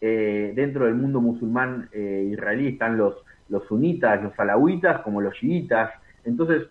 eh, 0.00 0.52
dentro 0.54 0.84
del 0.86 0.94
mundo 0.94 1.20
musulmán 1.20 1.88
eh, 1.92 2.28
israelí 2.30 2.68
están 2.68 2.96
los, 2.96 3.16
los 3.48 3.66
sunitas, 3.66 4.22
los 4.22 4.38
alawitas, 4.38 5.00
como 5.00 5.20
los 5.20 5.34
chiitas, 5.34 5.90
entonces 6.24 6.68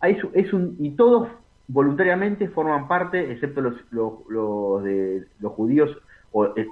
hay, 0.00 0.16
es 0.32 0.52
un, 0.54 0.76
y 0.78 0.90
todos 0.92 1.28
voluntariamente 1.68 2.48
forman 2.48 2.88
parte, 2.88 3.32
excepto 3.32 3.60
los, 3.60 3.74
los, 3.90 4.14
los 4.28 4.82
de 4.82 5.26
los 5.40 5.52
judíos 5.52 5.94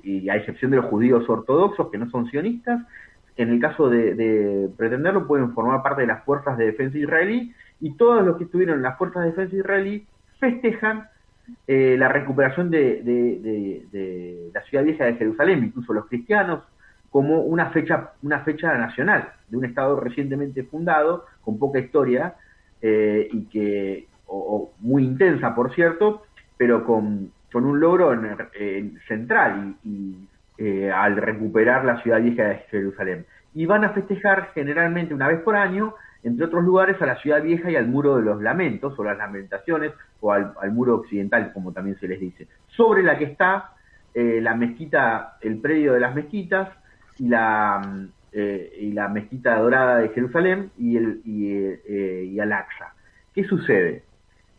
y 0.03 0.29
a 0.29 0.37
excepción 0.37 0.71
de 0.71 0.79
los 0.79 0.87
judíos 0.87 1.29
ortodoxos 1.29 1.91
que 1.91 1.99
no 1.99 2.11
son 2.11 2.29
sionistas, 2.31 2.81
en 3.37 3.51
el 3.51 3.61
caso 3.61 3.89
de, 3.89 4.69
pretenderlo 4.77 5.27
pueden 5.27 5.53
formar 5.53 5.83
parte 5.83 6.03
de 6.03 6.09
las 6.09 6.25
fuerzas 6.25 6.59
de 6.59 6.67
defensa 6.67 6.99
israelí 6.99 7.55
y 7.81 7.95
todos 7.97 8.25
los 8.25 8.37
que 8.37 8.45
estuvieron 8.45 8.77
en 8.77 8.83
las 8.83 8.99
fuerzas 8.99 9.23
de 9.23 9.31
defensa 9.31 9.57
israelí 9.57 10.07
festejan 10.39 11.09
eh, 11.67 11.97
la 11.99 12.09
recuperación 12.09 12.71
de, 12.71 14.51
la 14.53 14.63
ciudad 14.63 14.85
vieja 14.85 15.05
de 15.05 15.15
Jerusalén, 15.15 15.65
incluso 15.65 15.93
los 15.93 16.07
cristianos, 16.07 16.65
como 17.11 17.43
una 17.43 17.71
fecha, 17.71 18.13
una 18.23 18.41
fecha 18.41 18.77
nacional 18.77 19.33
de 19.49 19.57
un 19.57 19.65
Estado 19.65 19.99
recientemente 20.01 20.65
fundado, 20.65 21.27
con 21.43 21.59
poca 21.59 21.79
historia 21.79 22.35
eh, 22.81 23.29
y 23.31 23.45
que, 23.47 24.09
o 24.27 24.73
muy 24.81 25.05
intensa 25.05 25.55
por 25.55 25.75
cierto, 25.75 26.23
pero 26.57 26.85
con, 26.85 27.31
con 27.53 27.67
un 27.67 27.79
logro 27.79 28.19
central 29.07 29.77
y, 29.85 30.17
eh, 30.59 30.91
al 30.91 31.17
recuperar 31.17 31.85
la 31.85 32.01
ciudad 32.03 32.21
vieja 32.21 32.45
de 32.45 32.57
Jerusalén. 32.71 33.27
Y 33.55 33.67
van 33.67 33.85
a 33.85 33.91
festejar 33.91 34.51
generalmente 34.55 35.13
una 35.13 35.29
vez 35.29 35.41
por 35.41 35.57
año, 35.57 35.95
entre 36.23 36.47
otros 36.47 36.65
lugares, 36.65 37.01
a 37.03 37.07
la 37.07 37.17
ciudad 37.17 37.43
vieja 37.43 37.71
y 37.71 37.77
al 37.77 37.89
muro 37.89 38.17
de 38.17 38.23
los 38.23 38.41
lamentos 38.41 38.99
o 38.99 39.05
las 39.05 39.19
lamentaciones 39.19 39.93
o 40.21 40.33
al, 40.33 40.55
muro 40.71 40.95
occidental, 40.97 41.53
como 41.53 41.73
también 41.73 41.99
se 41.99 42.07
les 42.07 42.21
dice, 42.21 42.49
sobre 42.69 43.03
la 43.03 43.19
que 43.19 43.25
está 43.25 43.73
eh, 44.15 44.41
la 44.41 44.55
mezquita, 44.55 45.37
el 45.41 45.59
predio 45.59 45.95
de 45.95 46.01
las 46.01 46.15
mezquitas 46.15 46.69
y 47.19 47.29
la, 47.29 48.07
eh, 48.33 48.73
y 48.79 48.93
la 48.93 49.09
mezquita 49.09 49.59
dorada 49.59 49.99
de 49.99 50.11
Jerusalén 50.11 50.71
y, 50.79 50.97
el, 50.97 51.23
y, 51.25 52.35
y 52.35 52.41
Al-Aqsa. 52.41 52.95
¿Qué 53.35 53.45
sucede? 53.45 54.05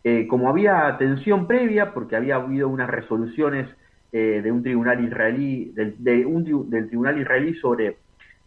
Eh, 0.03 0.27
como 0.27 0.49
había 0.49 0.97
tensión 0.97 1.47
previa, 1.47 1.93
porque 1.93 2.15
había 2.15 2.35
habido 2.35 2.67
unas 2.67 2.89
resoluciones 2.89 3.69
eh, 4.11 4.41
de 4.43 4.51
un 4.51 4.61
tribunal 4.61 5.03
israelí, 5.03 5.71
del, 5.73 5.95
de 6.03 6.25
un, 6.25 6.69
del 6.69 6.87
tribunal 6.87 7.19
israelí 7.19 7.55
sobre 7.55 7.97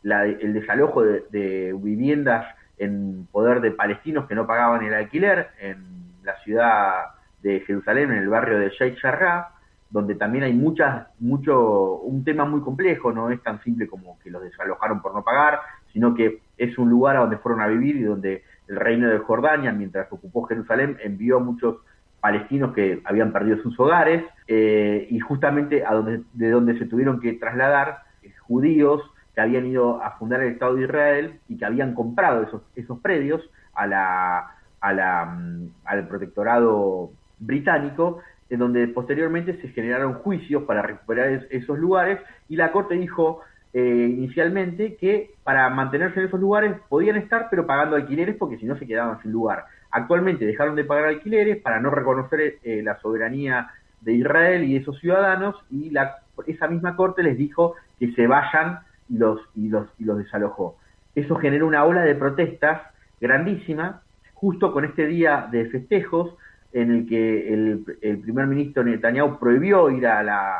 el 0.04 0.52
desalojo 0.52 1.02
de, 1.02 1.74
viviendas 1.82 2.46
en 2.78 3.26
poder 3.32 3.60
de 3.60 3.72
palestinos 3.72 4.28
que 4.28 4.34
no 4.34 4.46
pagaban 4.46 4.84
el 4.84 4.94
alquiler 4.94 5.48
en 5.58 5.78
la 6.22 6.36
ciudad 6.44 7.06
de 7.42 7.60
Jerusalén, 7.60 8.12
en 8.12 8.18
el 8.18 8.28
barrio 8.28 8.58
de 8.58 8.68
Sheikh 8.70 8.98
Jarrah, 8.98 9.48
donde 9.90 10.14
también 10.14 10.44
hay 10.44 10.52
muchas, 10.52 11.06
mucho, 11.18 11.96
un 12.00 12.22
tema 12.22 12.44
muy 12.44 12.60
complejo, 12.60 13.12
no 13.12 13.30
es 13.30 13.42
tan 13.42 13.62
simple 13.62 13.88
como 13.88 14.18
que 14.20 14.30
los 14.30 14.42
desalojaron 14.42 15.00
por 15.00 15.14
no 15.14 15.24
pagar, 15.24 15.58
sino 15.96 16.12
que 16.12 16.42
es 16.58 16.76
un 16.76 16.90
lugar 16.90 17.16
a 17.16 17.20
donde 17.20 17.38
fueron 17.38 17.62
a 17.62 17.68
vivir 17.68 17.96
y 17.96 18.02
donde 18.02 18.42
el 18.68 18.76
reino 18.76 19.08
de 19.08 19.18
Jordania, 19.18 19.72
mientras 19.72 20.12
ocupó 20.12 20.42
Jerusalén, 20.42 20.98
envió 21.02 21.38
a 21.38 21.40
muchos 21.40 21.78
palestinos 22.20 22.74
que 22.74 23.00
habían 23.06 23.32
perdido 23.32 23.62
sus 23.62 23.80
hogares 23.80 24.22
eh, 24.46 25.06
y 25.10 25.18
justamente 25.20 25.86
a 25.86 25.94
donde, 25.94 26.20
de 26.34 26.50
donde 26.50 26.78
se 26.78 26.84
tuvieron 26.84 27.18
que 27.18 27.32
trasladar 27.32 28.00
eh, 28.22 28.30
judíos 28.40 29.00
que 29.34 29.40
habían 29.40 29.64
ido 29.64 30.02
a 30.02 30.18
fundar 30.18 30.42
el 30.42 30.52
Estado 30.52 30.74
de 30.74 30.82
Israel 30.84 31.40
y 31.48 31.56
que 31.56 31.64
habían 31.64 31.94
comprado 31.94 32.42
esos, 32.42 32.60
esos 32.74 33.00
predios 33.00 33.40
a 33.72 33.86
la, 33.86 35.34
mm, 35.34 35.66
al 35.86 36.08
protectorado 36.08 37.10
británico, 37.38 38.20
en 38.50 38.58
donde 38.58 38.86
posteriormente 38.88 39.58
se 39.62 39.68
generaron 39.68 40.12
juicios 40.12 40.64
para 40.64 40.82
recuperar 40.82 41.46
esos 41.48 41.78
lugares 41.78 42.20
y 42.50 42.56
la 42.56 42.70
Corte 42.70 42.96
dijo 42.96 43.40
eh, 43.78 44.08
inicialmente 44.08 44.96
que 44.96 45.32
para 45.44 45.68
mantenerse 45.68 46.18
en 46.18 46.28
esos 46.28 46.40
lugares 46.40 46.74
podían 46.88 47.16
estar 47.16 47.48
pero 47.50 47.66
pagando 47.66 47.94
alquileres 47.94 48.34
porque 48.36 48.56
si 48.56 48.64
no 48.64 48.78
se 48.78 48.86
quedaban 48.86 49.20
sin 49.20 49.32
lugar. 49.32 49.66
Actualmente 49.90 50.46
dejaron 50.46 50.76
de 50.76 50.84
pagar 50.84 51.04
alquileres 51.04 51.60
para 51.60 51.78
no 51.78 51.90
reconocer 51.90 52.54
eh, 52.62 52.80
la 52.82 52.98
soberanía 53.00 53.68
de 54.00 54.14
Israel 54.14 54.64
y 54.64 54.72
de 54.72 54.78
esos 54.78 54.98
ciudadanos 54.98 55.56
y 55.70 55.90
la, 55.90 56.20
esa 56.46 56.68
misma 56.68 56.96
corte 56.96 57.22
les 57.22 57.36
dijo 57.36 57.74
que 57.98 58.12
se 58.12 58.26
vayan 58.26 58.78
y 59.10 59.18
los, 59.18 59.42
y 59.54 59.68
los, 59.68 59.86
y 59.98 60.04
los 60.04 60.16
desalojó. 60.16 60.78
Eso 61.14 61.36
generó 61.36 61.66
una 61.66 61.84
ola 61.84 62.00
de 62.00 62.14
protestas 62.14 62.80
grandísima, 63.20 64.00
justo 64.32 64.72
con 64.72 64.86
este 64.86 65.06
día 65.06 65.48
de 65.52 65.66
festejos, 65.66 66.34
en 66.80 66.90
el 66.90 67.06
que 67.06 67.54
el, 67.54 68.20
primer 68.20 68.46
ministro 68.46 68.84
Netanyahu 68.84 69.38
prohibió 69.38 69.88
ir 69.90 70.06
a 70.06 70.22
la, 70.22 70.56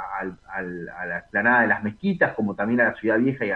a, 0.49 0.63
la 0.63 1.19
explanada 1.19 1.63
de 1.63 1.67
las 1.69 1.85
mezquitas, 1.85 2.35
como 2.35 2.55
también 2.55 2.81
a 2.81 2.85
la 2.85 2.95
Ciudad 2.95 3.19
Vieja 3.19 3.45
y, 3.45 3.51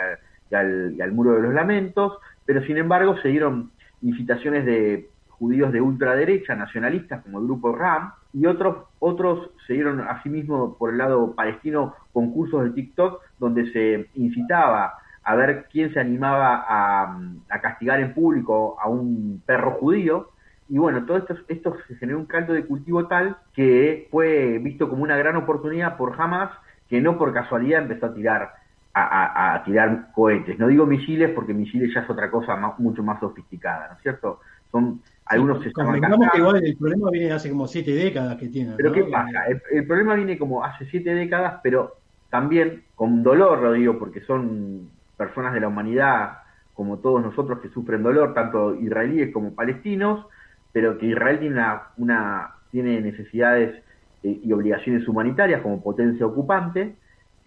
al, 0.55 0.94
y 0.94 1.01
al 1.01 1.12
Muro 1.12 1.37
de 1.37 1.42
los 1.42 1.55
Lamentos, 1.55 2.18
pero 2.44 2.62
sin 2.64 2.77
embargo 2.77 3.16
se 3.23 3.29
dieron 3.29 3.70
incitaciones 4.03 4.66
de 4.66 5.09
judíos 5.29 5.73
de 5.73 5.81
ultraderecha, 5.81 6.55
nacionalistas, 6.55 7.23
como 7.23 7.38
el 7.38 7.46
grupo 7.46 7.75
RAM, 7.75 8.12
y 8.35 8.44
otros, 8.44 8.88
otros 8.99 9.51
se 9.66 9.73
dieron 9.73 10.01
asimismo 10.01 10.77
por 10.77 10.90
el 10.90 10.99
lado 10.99 11.35
palestino 11.35 11.94
concursos 12.12 12.64
de 12.64 12.70
TikTok 12.70 13.23
donde 13.38 13.73
se 13.73 14.11
incitaba 14.14 14.94
a 15.23 15.35
ver 15.35 15.66
quién 15.73 15.92
se 15.94 16.01
animaba 16.01 16.64
a, 16.68 17.61
castigar 17.61 18.01
en 18.01 18.12
público 18.12 18.77
a 18.81 18.88
un 18.88 19.42
perro 19.46 19.73
judío. 19.73 20.31
Y 20.70 20.78
bueno, 20.78 21.04
todo 21.04 21.18
esto, 21.18 21.35
esto 21.48 21.76
se 21.88 21.96
generó 21.96 22.18
un 22.18 22.26
caldo 22.26 22.52
de 22.52 22.64
cultivo 22.64 23.06
tal 23.06 23.37
que 23.52 24.09
fue 24.11 24.59
visto 24.59 24.88
como 24.88 25.02
una 25.02 25.16
gran 25.16 25.37
oportunidad 25.37 25.96
por 25.96 26.14
Hamas, 26.20 26.50
que 26.88 27.00
no 27.00 27.18
por 27.18 27.35
casualidad 27.35 27.83
empezó 27.83 28.06
a 28.06 28.14
tirar 28.14 28.54
a, 28.94 29.62
tirar 29.64 30.09
cohetes. 30.12 30.59
No 30.59 30.68
digo 30.68 30.87
misiles 30.87 31.30
porque 31.30 31.54
misiles 31.54 31.92
ya 31.94 32.00
es 32.00 32.11
otra 32.11 32.30
cosa 32.30 32.56
mucho 32.78 33.02
más 33.02 33.20
sofisticada, 33.20 33.88
¿no 33.88 33.94
es 33.96 34.02
cierto? 34.02 34.40
Son 34.70 35.00
algunos 35.26 35.62
sí, 35.62 35.70
que 35.72 36.38
igual 36.38 36.64
el 36.64 36.76
problema 36.76 37.11
viene 37.11 37.33
hace 37.33 37.50
como 37.50 37.66
siete 37.66 37.92
décadas 37.92 38.37
que 38.37 38.48
tiene. 38.48 38.74
Pero 38.76 38.92
¿qué 38.92 39.04
pasa? 39.04 39.46
El, 39.72 39.87
problema 39.87 40.14
viene 40.14 40.37
como 40.37 40.64
hace 40.64 40.87
siete 40.87 41.14
décadas, 41.14 41.61
pero 41.62 41.96
también 42.30 42.85
con 42.94 43.22
dolor, 43.22 43.61
lo 43.61 43.72
digo, 43.72 43.98
porque 43.98 44.20
son 44.22 44.88
personas 45.16 45.54
de 45.54 45.61
la 45.61 45.68
humanidad, 45.68 46.38
como 46.74 46.98
todos 46.98 47.22
nosotros 47.22 47.61
que 47.61 47.68
sufren 47.68 48.02
dolor, 48.02 48.35
tanto 48.35 48.74
israelíes 48.74 49.33
como 49.33 49.54
palestinos, 49.54 50.26
pero 50.72 50.98
que 50.98 51.06
Israel 51.06 51.38
tiene, 51.38 51.62
una, 51.96 52.54
tiene 52.70 53.00
necesidades 53.00 53.83
eh, 54.22 54.40
y 54.42 54.52
obligaciones 54.52 55.06
humanitarias 55.09 55.62
como 55.62 55.83
potencia 55.83 56.26
ocupante, 56.26 56.94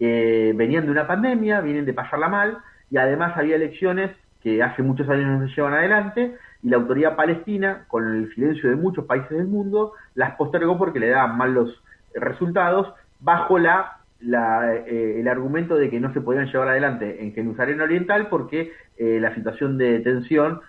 eh, 0.00 0.52
venían 0.56 0.84
de 0.84 0.90
una 0.90 1.06
pandemia, 1.06 1.60
vienen 1.60 1.84
de 1.84 1.94
pasarla 1.94 2.28
mal, 2.28 2.58
y 2.90 2.96
además 2.96 3.36
había 3.36 3.56
elecciones 3.56 4.10
que 4.42 4.62
hace 4.62 4.82
muchos 4.82 5.08
años 5.08 5.40
no 5.40 5.48
se 5.48 5.54
llevan 5.54 5.74
adelante, 5.74 6.36
y 6.62 6.68
la 6.68 6.76
autoridad 6.76 7.16
palestina, 7.16 7.84
con 7.88 8.06
el 8.06 8.34
silencio 8.34 8.70
de 8.70 8.76
muchos 8.76 9.04
países 9.06 9.30
del 9.30 9.46
mundo, 9.46 9.92
las 10.14 10.34
postergó 10.36 10.76
porque 10.76 11.00
le 11.00 11.10
daban 11.10 11.36
mal 11.36 11.54
los 11.54 11.82
resultados, 12.14 12.92
bajo 13.20 13.58
la, 13.58 13.98
eh, 14.20 15.16
el 15.20 15.28
argumento 15.28 15.76
de 15.76 15.88
que 15.88 16.00
no 16.00 16.12
se 16.12 16.20
podían 16.20 16.46
llevar 16.46 16.68
adelante 16.68 17.22
en 17.22 17.32
Jerusalén 17.32 17.80
Oriental 17.80 18.28
porque 18.28 18.72
eh, 18.98 19.18
la 19.20 19.34
situación 19.34 19.78
de 19.78 20.00
tensión 20.00 20.60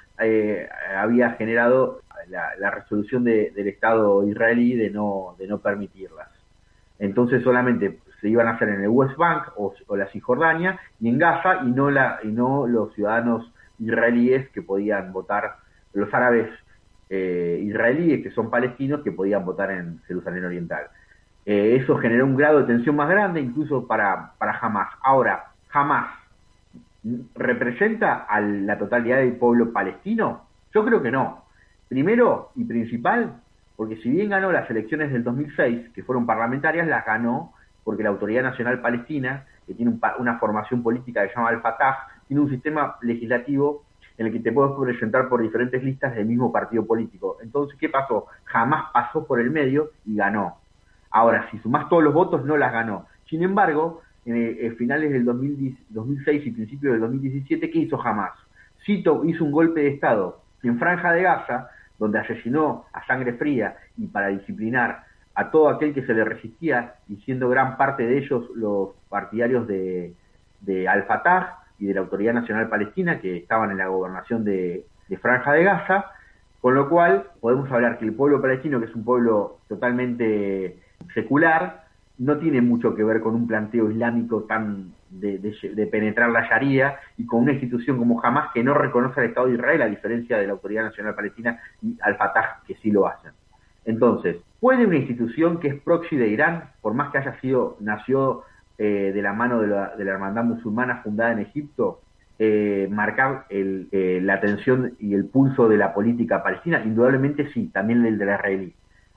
había 0.96 1.32
generado 1.32 2.00
la, 2.30 2.72
resolución 2.72 3.24
del 3.24 3.68
Estado 3.68 4.28
israelí 4.28 4.76
de 4.76 4.90
no, 4.90 5.36
de 5.38 5.48
no 5.48 5.60
permitirlas. 5.60 6.30
Entonces 7.00 7.44
solamente 7.44 8.00
se 8.22 8.30
iban 8.30 8.48
a 8.48 8.52
hacer 8.52 8.70
en 8.70 8.82
el 8.82 8.90
West 8.90 9.18
Bank 9.18 9.50
o, 9.58 9.74
la 9.96 10.08
Cisjordania 10.08 10.80
y 11.00 11.10
en 11.10 11.18
Gaza 11.18 11.62
y 11.64 11.72
no, 11.72 11.92
la, 11.92 12.20
y 12.24 12.28
no 12.28 12.68
los 12.68 12.94
ciudadanos 12.94 13.52
israelíes 13.80 14.50
que 14.50 14.62
podían 14.62 15.12
votar, 15.12 15.58
los 15.94 16.14
árabes 16.14 16.50
eh, 17.10 17.62
israelíes 17.64 18.24
que 18.24 18.32
son 18.32 18.50
palestinos 18.50 19.02
que 19.04 19.12
podían 19.12 19.46
votar 19.46 19.72
en 19.72 20.02
Jerusalén 20.08 20.46
Oriental. 20.46 20.88
Eh, 21.46 21.78
eso 21.80 21.98
generó 21.98 22.26
un 22.26 22.36
grado 22.36 22.62
de 22.62 22.66
tensión 22.66 22.96
más 22.96 23.10
grande 23.10 23.40
incluso 23.42 23.86
para, 23.86 24.32
para 24.38 24.58
Hamas. 24.60 24.90
Ahora, 25.04 25.46
¿Hamas 25.72 26.08
representa 27.36 28.26
a 28.28 28.42
la 28.42 28.80
totalidad 28.80 29.18
del 29.18 29.34
pueblo 29.34 29.72
palestino? 29.72 30.46
Yo 30.74 30.84
creo 30.84 31.04
que 31.04 31.12
no. 31.12 31.45
Primero 31.88 32.52
y 32.56 32.64
principal, 32.64 33.42
porque 33.76 33.98
si 33.98 34.10
bien 34.10 34.30
ganó 34.30 34.52
las 34.52 34.70
elecciones 34.70 35.12
del 35.12 35.24
2006, 35.24 35.90
que 35.94 36.04
fueron 36.04 36.26
parlamentarias, 36.26 36.88
las 36.88 37.06
ganó 37.06 37.54
porque 37.84 38.04
la 38.04 38.10
Autoridad 38.10 38.44
Nacional 38.44 38.82
Palestina, 38.82 39.46
que 39.68 39.76
tiene 39.76 39.98
una 40.18 40.40
formación 40.40 40.82
política 40.82 41.22
que 41.22 41.30
se 41.30 41.36
llama 41.36 41.50
Al-Fatah, 41.50 41.98
tiene 42.28 42.42
un 42.42 42.50
sistema 42.50 42.98
legislativo 43.02 43.84
en 44.18 44.28
el 44.28 44.34
que 44.34 44.40
te 44.40 44.52
puedes 44.52 44.74
presentar 44.80 45.30
por 45.30 45.42
diferentes 45.42 45.84
listas 45.84 46.16
del 46.16 46.26
mismo 46.26 46.52
partido 46.52 46.86
político. 46.86 47.38
Entonces, 47.42 47.78
¿qué 47.80 47.90
pasó? 47.90 48.28
Jamás 48.46 48.86
pasó 48.94 49.28
por 49.28 49.40
el 49.40 49.52
medio 49.52 49.92
y 50.06 50.16
ganó. 50.16 50.58
Ahora, 51.12 51.48
si 51.52 51.60
sumás 51.60 51.90
todos 51.90 52.04
los 52.04 52.14
votos, 52.14 52.44
no 52.46 52.58
las 52.58 52.72
ganó. 52.72 53.06
Sin 53.30 53.44
embargo, 53.44 54.02
en, 54.26 54.76
finales 54.78 55.12
del 55.12 55.26
2006 55.26 56.46
y 56.46 56.52
principios 56.52 56.94
del 56.94 57.02
2017, 57.02 57.70
¿qué 57.70 57.80
hizo 57.80 58.02
Hamas? 58.02 58.34
Cito 58.86 59.24
hizo 59.26 59.44
un 59.44 59.52
golpe 59.52 59.82
de 59.82 59.90
Estado 59.90 60.42
en 60.64 60.80
Franja 60.80 61.12
de 61.12 61.24
Gaza, 61.24 61.70
donde 62.00 62.20
asesinó 62.20 62.86
a 62.94 63.06
sangre 63.06 63.34
fría 63.34 63.76
y 63.98 64.08
para 64.08 64.28
disciplinar 64.28 65.04
a 65.36 65.52
todo 65.52 65.70
aquel 65.70 65.94
que 65.94 66.06
se 66.06 66.14
le 66.14 66.24
resistía, 66.24 66.96
y 67.10 67.18
siendo 67.18 67.50
gran 67.50 67.78
parte 67.78 68.04
de 68.04 68.18
ellos 68.18 68.50
los 68.56 68.90
partidarios 69.10 69.68
de, 69.68 70.16
Al-Fatah 70.88 71.60
y 71.78 71.88
de 71.88 71.94
la 71.94 72.00
Autoridad 72.02 72.34
Nacional 72.34 72.70
Palestina, 72.70 73.20
que 73.20 73.38
estaban 73.38 73.72
en 73.72 73.78
la 73.78 73.88
gobernación 73.88 74.46
de, 74.46 74.86
Franja 75.22 75.52
de 75.54 75.64
Gaza, 75.64 76.06
con 76.62 76.74
lo 76.74 76.90
cual 76.90 77.28
podemos 77.42 77.70
hablar 77.72 78.00
que 78.00 78.06
el 78.06 78.14
pueblo 78.14 78.42
palestino, 78.42 78.80
que 78.80 78.88
es 78.88 78.96
un 78.96 79.04
pueblo 79.04 79.60
totalmente 79.68 80.80
secular, 81.14 81.86
no 82.18 82.38
tiene 82.38 82.62
mucho 82.62 82.96
que 82.96 83.04
ver 83.04 83.20
con 83.20 83.36
un 83.36 83.46
planteo 83.46 83.92
islámico 83.92 84.44
tan 84.44 84.94
de, 85.20 85.40
de, 85.40 85.88
penetrar 85.88 86.30
la 86.30 86.48
Sharia 86.48 86.98
y 87.18 87.26
con 87.26 87.44
una 87.44 87.54
institución 87.54 87.98
como 87.98 88.24
Hamas 88.24 88.52
que 88.54 88.64
no 88.64 88.74
reconoce 88.74 89.20
al 89.20 89.28
Estado 89.28 89.48
de 89.48 89.54
Israel, 89.54 89.82
a 89.82 89.88
diferencia 89.88 90.38
de 90.38 90.48
la 90.48 90.54
Autoridad 90.54 90.84
Nacional 90.84 91.16
Palestina 91.16 91.60
y 91.82 91.98
Al-Fatah, 92.02 92.62
que 92.68 92.76
sí 92.76 92.92
lo 92.92 93.08
hacen. 93.08 93.32
Entonces, 93.86 94.38
¿puede 94.60 94.86
una 94.86 94.98
institución 94.98 95.60
que 95.60 95.70
es 95.70 95.82
proxy 95.82 96.18
de 96.18 96.28
Irán, 96.28 96.72
por 96.82 96.94
más 96.94 97.12
que 97.12 97.20
haya 97.20 97.40
sido, 97.40 97.78
nació 97.80 98.44
eh, 98.78 99.12
de 99.14 99.22
la 99.22 99.34
mano 99.34 99.62
de 99.62 99.68
la, 99.68 99.94
hermandad 99.98 100.44
musulmana 100.44 101.02
fundada 101.04 101.32
en 101.32 101.40
Egipto, 101.40 102.02
eh, 102.38 102.88
marcar 102.92 103.46
eh, 103.50 104.20
la 104.22 104.34
atención 104.34 104.96
y 105.00 105.14
el 105.14 105.26
pulso 105.26 105.70
de 105.70 105.78
la 105.78 105.94
política 105.94 106.44
palestina? 106.44 106.82
Indudablemente 106.84 107.52
sí, 107.54 107.70
también 107.72 108.06
el 108.06 108.18
de 108.18 108.26
la 108.26 108.36
israelí. 108.36 108.74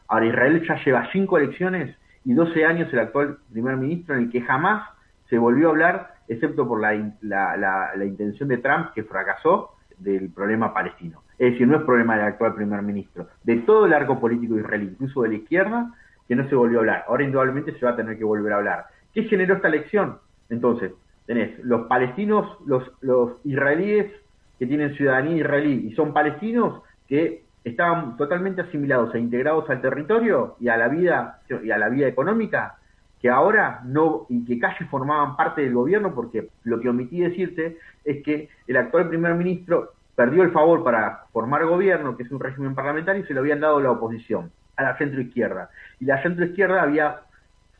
Ahora, 0.07 0.27
Israel 0.27 0.65
ya 0.67 0.83
lleva 0.85 1.09
cinco 1.13 1.39
elecciones 1.39 1.97
y 2.25 2.35
doce 2.35 2.65
años 2.65 2.93
el 2.93 2.99
actual 2.99 3.39
primer 3.51 3.77
ministro 3.77 4.15
en 4.15 4.25
el 4.25 4.31
que 4.31 4.43
jamás 4.43 4.83
se 5.29 5.38
volvió 5.38 5.69
a 5.69 5.71
hablar, 5.71 6.14
excepto 6.29 6.67
por 6.67 6.81
la, 6.81 6.93
la 7.23 8.05
intención 8.05 8.49
de 8.49 8.59
Trump, 8.59 8.93
que 8.95 9.05
fracasó, 9.05 9.79
del 9.99 10.31
problema 10.31 10.73
palestino. 10.73 11.23
Es 11.38 11.53
decir, 11.53 11.69
no 11.69 11.77
es 11.77 11.85
problema 11.85 12.17
del 12.17 12.27
actual 12.27 12.55
primer 12.55 12.83
ministro, 12.83 13.29
de 13.43 13.57
todo 13.59 13.87
el 13.87 13.93
arco 13.93 14.19
político 14.19 14.59
israelí, 14.59 14.87
incluso 14.87 15.23
de 15.23 15.29
la 15.29 15.35
izquierda, 15.35 15.95
que 16.27 16.37
no 16.37 16.49
se 16.49 16.55
volvió 16.55 16.79
a 16.79 16.81
hablar. 16.81 17.05
Ahora 17.09 17.25
indudablemente 17.25 17.73
se 17.79 17.85
va 17.85 17.93
a 17.93 17.97
tener 17.97 18.19
que 18.19 18.25
volver 18.25 18.53
a 18.53 18.57
hablar. 18.57 18.87
¿Qué 19.14 19.25
generó 19.25 19.57
esta 19.57 19.69
elección? 19.69 20.19
Entonces, 20.51 20.93
tenés 21.27 21.59
los 21.61 21.87
palestinos, 21.87 22.59
los, 22.67 22.91
los 23.01 23.45
israelíes 23.45 24.12
que 24.59 24.67
tienen 24.67 24.95
ciudadanía 24.95 25.37
israelí 25.37 25.88
y 25.88 25.95
son 25.95 26.12
palestinos 26.12 26.83
que 27.07 27.45
estaban 27.64 28.17
totalmente 28.17 28.62
asimilados 28.62 29.14
e 29.14 29.19
integrados 29.19 29.69
al 29.71 29.81
territorio 29.81 30.57
y 30.59 30.69
a 30.69 30.77
la 30.77 30.88
vida 30.88 31.41
y 31.62 31.71
a 31.71 31.79
la 31.79 31.88
vida 31.88 32.09
económica 32.09 32.78
que 33.21 33.29
ahora 33.29 33.81
no 33.85 34.27
y 34.29 34.45
que 34.45 34.59
casi 34.59 34.85
formaban 34.85 35.37
parte 35.37 35.63
del 35.63 35.75
gobierno 35.75 36.15
porque 36.15 36.49
lo 36.65 36.81
que 36.81 36.89
omití 36.89 37.21
decirte 37.21 37.79
es 38.05 38.23
que 38.23 38.49
el 38.67 38.77
actual 38.77 39.09
primer 39.09 39.35
ministro 39.35 39.93
perdió 40.15 40.43
el 40.43 40.51
favor 40.51 40.83
para 40.83 41.27
formar 41.33 41.65
gobierno, 41.65 42.17
que 42.17 42.25
es 42.25 42.31
un 42.33 42.41
régimen 42.41 42.75
parlamentario, 42.75 43.23
y 43.23 43.27
se 43.27 43.35
lo 43.35 43.41
habían 43.41 43.61
dado 43.61 43.81
la 43.81 43.93
oposición, 43.93 44.51
a 44.77 44.83
la 44.83 44.99
centro 44.99 45.21
izquierda. 45.21 45.71
Y 46.01 46.07
la 46.07 46.21
centro 46.23 46.45
izquierda 46.45 46.83
había 46.83 47.21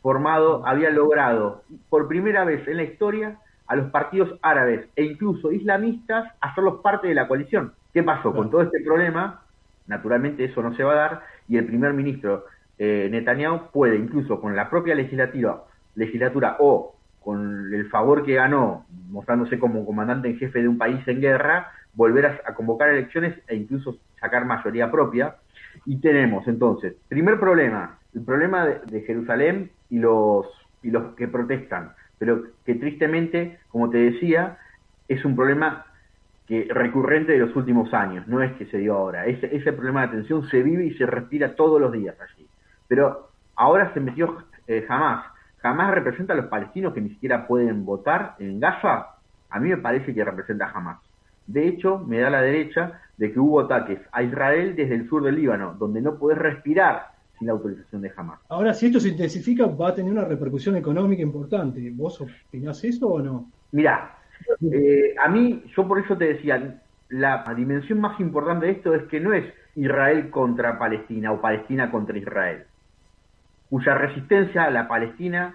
formado, 0.03 0.65
había 0.65 0.91
logrado 0.91 1.63
por 1.89 2.07
primera 2.07 2.45
vez 2.45 2.67
en 2.69 2.77
la 2.77 2.85
historia 2.85 3.39
a 3.67 3.75
los 3.75 3.91
partidos 3.91 4.39
árabes 4.41 4.89
e 4.95 5.05
incluso 5.05 5.51
islamistas 5.51 6.33
hacerlos 6.41 6.81
parte 6.81 7.09
de 7.09 7.15
la 7.15 7.27
coalición. 7.27 7.73
¿Qué 7.93 8.05
pasó? 8.05 8.33
Con 8.33 8.51
todo 8.51 8.63
este 8.63 8.81
problema, 8.85 9.43
naturalmente 9.89 10.45
eso 10.45 10.63
no 10.63 10.75
se 10.77 10.85
va 10.85 10.93
a 10.93 10.97
dar, 10.97 11.23
y 11.49 11.57
el 11.57 11.67
primer 11.67 11.93
ministro 11.93 12.45
eh, 12.79 13.09
Netanyahu 13.11 13.71
puede, 13.73 13.97
incluso 13.97 14.41
con 14.41 14.55
la 14.55 14.71
propia 14.71 14.95
legislatura, 14.95 15.63
legislatura 15.95 16.57
o 16.61 16.95
con 17.21 17.75
el 17.75 17.89
favor 17.89 18.25
que 18.25 18.35
ganó, 18.35 18.87
mostrándose 19.11 19.59
como 19.59 19.85
comandante 19.85 20.29
en 20.29 20.39
jefe 20.39 20.63
de 20.63 20.69
un 20.69 20.79
país 20.79 21.07
en 21.07 21.21
guerra, 21.21 21.73
volver 21.95 22.41
a, 22.45 22.55
convocar 22.55 22.89
elecciones 22.91 23.37
e 23.49 23.57
incluso 23.57 23.99
sacar 24.21 24.45
mayoría 24.47 24.91
propia. 24.91 25.37
Y 25.85 25.99
tenemos 25.99 26.47
entonces, 26.49 26.95
primer 27.09 27.39
problema, 27.39 27.99
el 28.15 28.23
problema 28.23 28.67
de, 28.67 29.01
Jerusalén 29.03 29.71
y 29.91 29.99
los, 29.99 30.47
y 30.83 30.91
los 30.91 31.15
que 31.17 31.29
protestan, 31.29 31.93
pero 32.19 32.45
que 32.65 32.77
tristemente, 32.77 33.59
como 33.69 33.91
te 33.91 33.99
decía, 33.99 34.59
es 35.09 35.25
un 35.25 35.37
problema 35.37 35.85
que 36.47 36.67
recurrente 36.71 37.33
de 37.33 37.39
los 37.39 37.55
últimos 37.57 37.93
años, 37.93 38.27
no 38.27 38.43
es 38.43 38.53
que 38.53 38.67
se 38.67 38.79
dio 38.79 38.95
ahora. 38.95 39.27
Ese, 39.27 39.55
ese 39.55 39.73
problema 39.73 40.01
de 40.01 40.07
atención 40.07 40.49
se 40.49 40.63
vive 40.63 40.87
y 40.87 40.95
se 40.95 41.05
respira 41.05 41.55
todos 41.55 41.81
los 41.81 41.93
días 41.93 42.17
allí. 42.21 42.48
Pero 42.89 43.31
ahora 43.55 43.93
se 43.95 44.01
metió 44.01 44.45
eh, 44.67 44.85
jamás. 44.89 45.27
Jamás 45.59 45.95
representa 45.95 46.33
a 46.33 46.37
los 46.37 46.47
palestinos 46.47 46.95
que 46.95 47.01
ni 47.01 47.11
siquiera 47.11 47.47
pueden 47.47 47.85
votar 47.85 48.35
en 48.39 48.59
Gaza. 48.61 49.15
A 49.51 49.61
mí 49.61 49.69
me 49.69 49.79
parece 49.79 50.15
que 50.15 50.25
representa 50.25 50.69
jamás. 50.69 50.99
De 51.47 51.67
hecho, 51.67 51.99
me 51.99 52.21
da 52.21 52.31
la 52.31 52.43
derecha 52.43 53.01
de 53.17 53.33
que 53.33 53.41
hubo 53.41 53.61
ataques 53.61 54.01
a 54.13 54.23
Israel 54.23 54.77
desde 54.77 54.95
el 54.95 55.09
sur 55.09 55.23
del 55.23 55.37
Líbano, 55.37 55.75
donde 55.79 56.01
no 56.01 56.19
puedes 56.19 56.39
respirar 56.39 57.09
sin 57.39 57.47
la 57.47 57.55
autorización 57.55 58.03
de 58.03 58.13
Hamas. 58.17 58.41
Ahora, 58.49 58.75
si 58.75 58.87
esto 58.87 59.01
se 59.01 59.09
intensifica, 59.09 59.67
va 59.67 59.89
a 59.89 59.95
tener 59.95 60.13
una 60.13 60.25
repercusión 60.25 60.77
económica 60.77 61.23
importante. 61.23 61.91
¿Vos 61.95 62.21
opinás 62.21 62.83
eso 62.85 63.09
o 63.09 63.21
no? 63.21 63.51
Mira, 63.73 64.19
eh, 64.73 65.15
a 65.25 65.29
mí, 65.29 65.63
yo 65.75 65.87
por 65.87 65.99
eso 65.99 66.17
te 66.17 66.35
decía, 66.35 66.81
la 67.09 67.45
dimensión 67.57 68.01
más 68.01 68.19
importante 68.21 68.67
de 68.67 68.73
esto 68.73 68.95
es 68.95 69.05
que 69.05 69.21
no 69.21 69.33
es 69.33 69.45
Israel 69.75 70.31
contra 70.31 70.79
Palestina 70.79 71.33
o 71.33 71.41
Palestina 71.41 71.91
contra 71.91 72.19
Israel, 72.19 72.65
cuya 73.69 73.95
resistencia 73.95 74.65
a 74.65 74.71
la 74.71 74.89
Palestina, 74.89 75.55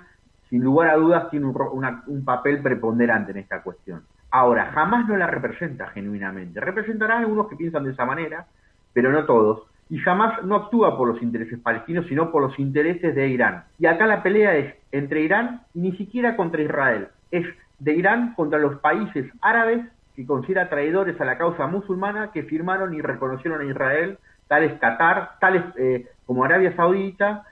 sin 0.49 0.63
lugar 0.63 0.89
a 0.89 0.95
dudas, 0.95 1.29
tiene 1.29 1.47
un, 1.47 2.25
papel 2.25 2.61
preponderante 2.61 3.31
en 3.31 3.37
esta 3.37 3.61
cuestión. 3.61 4.03
Ahora, 4.29 4.71
jamás 4.71 5.07
no 5.07 5.17
la 5.17 5.27
representa 5.27 5.87
genuinamente. 5.87 6.59
Representará 6.59 7.15
a 7.15 7.19
algunos 7.19 7.47
que 7.47 7.55
piensan 7.55 7.83
de 7.83 7.91
esa 7.91 8.05
manera, 8.05 8.47
pero 8.93 9.11
no 9.11 9.25
todos. 9.25 9.63
Y 9.89 9.97
jamás 9.97 10.43
no 10.43 10.55
actúa 10.55 10.97
por 10.97 11.07
los 11.07 11.21
intereses 11.21 11.59
palestinos, 11.59 12.05
sino 12.07 12.31
por 12.31 12.41
los 12.41 12.57
intereses 12.57 13.13
de 13.15 13.27
Irán. 13.27 13.63
Y 13.77 13.85
acá 13.85 14.07
la 14.07 14.23
pelea 14.23 14.55
es 14.55 14.75
entre 14.91 15.21
Irán 15.21 15.61
y 15.73 15.81
ni 15.81 15.91
siquiera 15.97 16.35
contra 16.35 16.61
Israel. 16.61 17.09
Es 17.31 17.45
de 17.79 17.93
Irán 17.93 18.33
contra 18.35 18.59
los 18.59 18.79
países 18.79 19.25
árabes 19.41 19.85
que 20.15 20.25
considera 20.25 20.69
traidores 20.69 21.19
a 21.19 21.25
la 21.25 21.37
causa 21.37 21.67
musulmana 21.67 22.31
que 22.31 22.43
firmaron 22.43 22.93
y 22.93 23.01
reconocieron 23.01 23.61
a 23.61 23.65
Israel, 23.65 24.17
tales 24.47 24.73
Qatar, 24.79 25.31
tales 25.39 25.63
eh, 25.77 26.07
como 26.25 26.43
Arabia 26.43 26.75
Saudita 26.75 27.45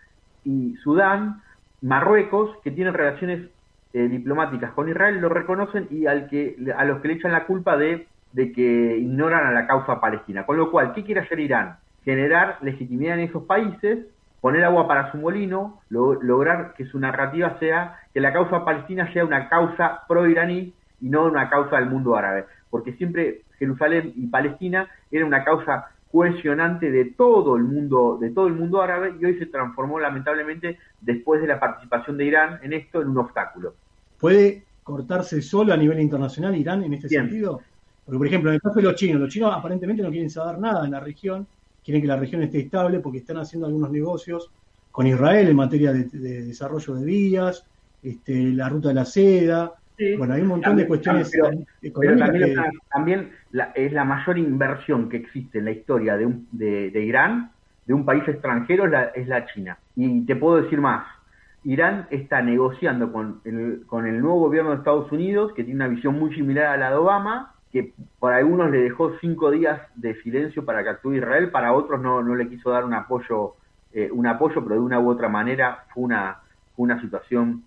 y 0.43 0.75
Sudán, 0.77 1.41
Marruecos, 1.81 2.57
que 2.63 2.71
tienen 2.71 2.93
relaciones 2.93 3.49
eh, 3.93 4.07
diplomáticas 4.07 4.71
con 4.71 4.89
Israel, 4.89 5.19
lo 5.19 5.29
reconocen 5.29 5.87
y 5.89 6.05
al 6.05 6.27
que, 6.27 6.55
a 6.77 6.85
los 6.85 7.01
que 7.01 7.09
le 7.09 7.13
echan 7.15 7.31
la 7.31 7.45
culpa 7.45 7.77
de, 7.77 8.07
de 8.33 8.51
que 8.51 8.97
ignoran 8.97 9.45
a 9.47 9.51
la 9.51 9.67
causa 9.67 9.99
palestina. 9.99 10.45
Con 10.45 10.57
lo 10.57 10.71
cual, 10.71 10.93
¿qué 10.93 11.03
quiere 11.03 11.21
hacer 11.21 11.39
Irán? 11.39 11.77
Generar 12.05 12.57
legitimidad 12.61 13.19
en 13.19 13.29
esos 13.29 13.43
países, 13.43 14.07
poner 14.39 14.63
agua 14.63 14.87
para 14.87 15.11
su 15.11 15.17
molino, 15.17 15.81
lograr 15.89 16.73
que 16.75 16.85
su 16.85 16.99
narrativa 16.99 17.57
sea 17.59 17.99
que 18.13 18.19
la 18.19 18.33
causa 18.33 18.65
palestina 18.65 19.11
sea 19.13 19.23
una 19.23 19.49
causa 19.49 20.01
pro-iraní 20.07 20.73
y 20.99 21.09
no 21.09 21.25
una 21.25 21.49
causa 21.49 21.77
del 21.77 21.89
mundo 21.89 22.15
árabe, 22.15 22.45
porque 22.69 22.93
siempre 22.93 23.41
Jerusalén 23.59 24.13
y 24.15 24.27
Palestina 24.27 24.87
era 25.11 25.25
una 25.25 25.43
causa 25.43 25.89
cohesionante 26.11 26.91
de 26.91 27.05
todo 27.05 27.55
el 27.55 27.63
mundo, 27.63 28.17
de 28.19 28.31
todo 28.31 28.47
el 28.47 28.53
mundo 28.53 28.81
árabe 28.81 29.15
y 29.19 29.25
hoy 29.25 29.37
se 29.37 29.45
transformó 29.45 29.99
lamentablemente 29.99 30.77
después 30.99 31.41
de 31.41 31.47
la 31.47 31.59
participación 31.59 32.17
de 32.17 32.25
Irán 32.25 32.59
en 32.61 32.73
esto 32.73 33.01
en 33.01 33.09
un 33.09 33.17
obstáculo. 33.19 33.75
¿Puede 34.19 34.65
cortarse 34.83 35.41
solo 35.41 35.73
a 35.73 35.77
nivel 35.77 35.99
internacional 35.99 36.55
Irán 36.55 36.83
en 36.83 36.93
este 36.93 37.09
sentido? 37.09 37.61
Porque, 38.05 38.17
por 38.17 38.27
ejemplo, 38.27 38.49
en 38.49 38.55
el 38.55 38.61
caso 38.61 38.75
de 38.75 38.83
los 38.83 38.95
chinos, 38.95 39.21
los 39.21 39.29
chinos 39.29 39.53
aparentemente 39.55 40.03
no 40.03 40.09
quieren 40.09 40.29
saber 40.29 40.59
nada 40.59 40.85
en 40.85 40.91
la 40.91 40.99
región, 40.99 41.47
quieren 41.83 42.01
que 42.01 42.07
la 42.07 42.17
región 42.17 42.43
esté 42.43 42.59
estable 42.59 42.99
porque 42.99 43.19
están 43.19 43.37
haciendo 43.37 43.67
algunos 43.67 43.91
negocios 43.91 44.51
con 44.91 45.07
Israel 45.07 45.47
en 45.47 45.55
materia 45.55 45.93
de, 45.93 46.03
desarrollo 46.03 46.95
de 46.95 47.05
vías, 47.05 47.63
este, 48.03 48.51
la 48.51 48.67
ruta 48.67 48.89
de 48.89 48.95
la 48.95 49.05
seda, 49.05 49.73
bueno, 50.17 50.33
hay 50.33 50.41
un 50.41 50.47
montón 50.47 50.77
de 50.77 50.87
cuestiones 50.87 51.31
económicas. 51.81 52.73
también, 52.91 53.31
es 53.75 53.93
la 53.93 54.03
mayor 54.03 54.37
inversión 54.37 55.09
que 55.09 55.17
existe 55.17 55.59
en 55.59 55.65
la 55.65 55.71
historia 55.71 56.17
de, 56.17 56.33
de, 56.51 57.01
Irán, 57.03 57.51
de 57.85 57.93
un 57.93 58.05
país 58.05 58.27
extranjero, 58.27 58.85
es 58.85 58.91
la, 58.91 59.03
es 59.05 59.27
la 59.27 59.45
China. 59.47 59.77
Y 59.95 60.25
te 60.25 60.35
puedo 60.35 60.61
decir 60.61 60.79
más. 60.79 61.05
Irán 61.63 62.07
está 62.09 62.41
negociando 62.41 63.11
con 63.11 63.41
el, 63.45 63.83
con 63.85 64.07
el 64.07 64.19
nuevo 64.19 64.39
gobierno 64.39 64.71
de 64.71 64.77
Estados 64.77 65.11
Unidos, 65.11 65.53
que 65.53 65.63
tiene 65.63 65.83
una 65.83 65.93
visión 65.93 66.17
muy 66.17 66.33
similar 66.33 66.67
a 66.67 66.77
la 66.77 66.89
de 66.89 66.95
Obama, 66.95 67.53
que 67.71 67.93
para 68.19 68.37
algunos 68.37 68.71
le 68.71 68.79
dejó 68.79 69.17
cinco 69.19 69.51
días 69.51 69.79
de 69.95 70.19
silencio 70.21 70.65
para 70.65 70.83
que 70.83 70.89
actúe 70.89 71.13
Israel, 71.13 71.51
para 71.51 71.73
otros 71.73 72.01
no, 72.01 72.21
no 72.21 72.35
le 72.35 72.49
quiso 72.49 72.71
dar 72.71 72.83
un 72.83 72.93
apoyo, 72.93 73.53
eh, 73.93 74.09
un 74.11 74.27
apoyo, 74.27 74.63
pero 74.63 74.75
de 74.75 74.81
una 74.81 74.99
u 74.99 75.09
otra 75.09 75.29
manera 75.29 75.85
fue 75.93 76.03
una, 76.03 76.39
fue 76.75 76.83
una 76.83 76.99
situación 76.99 77.63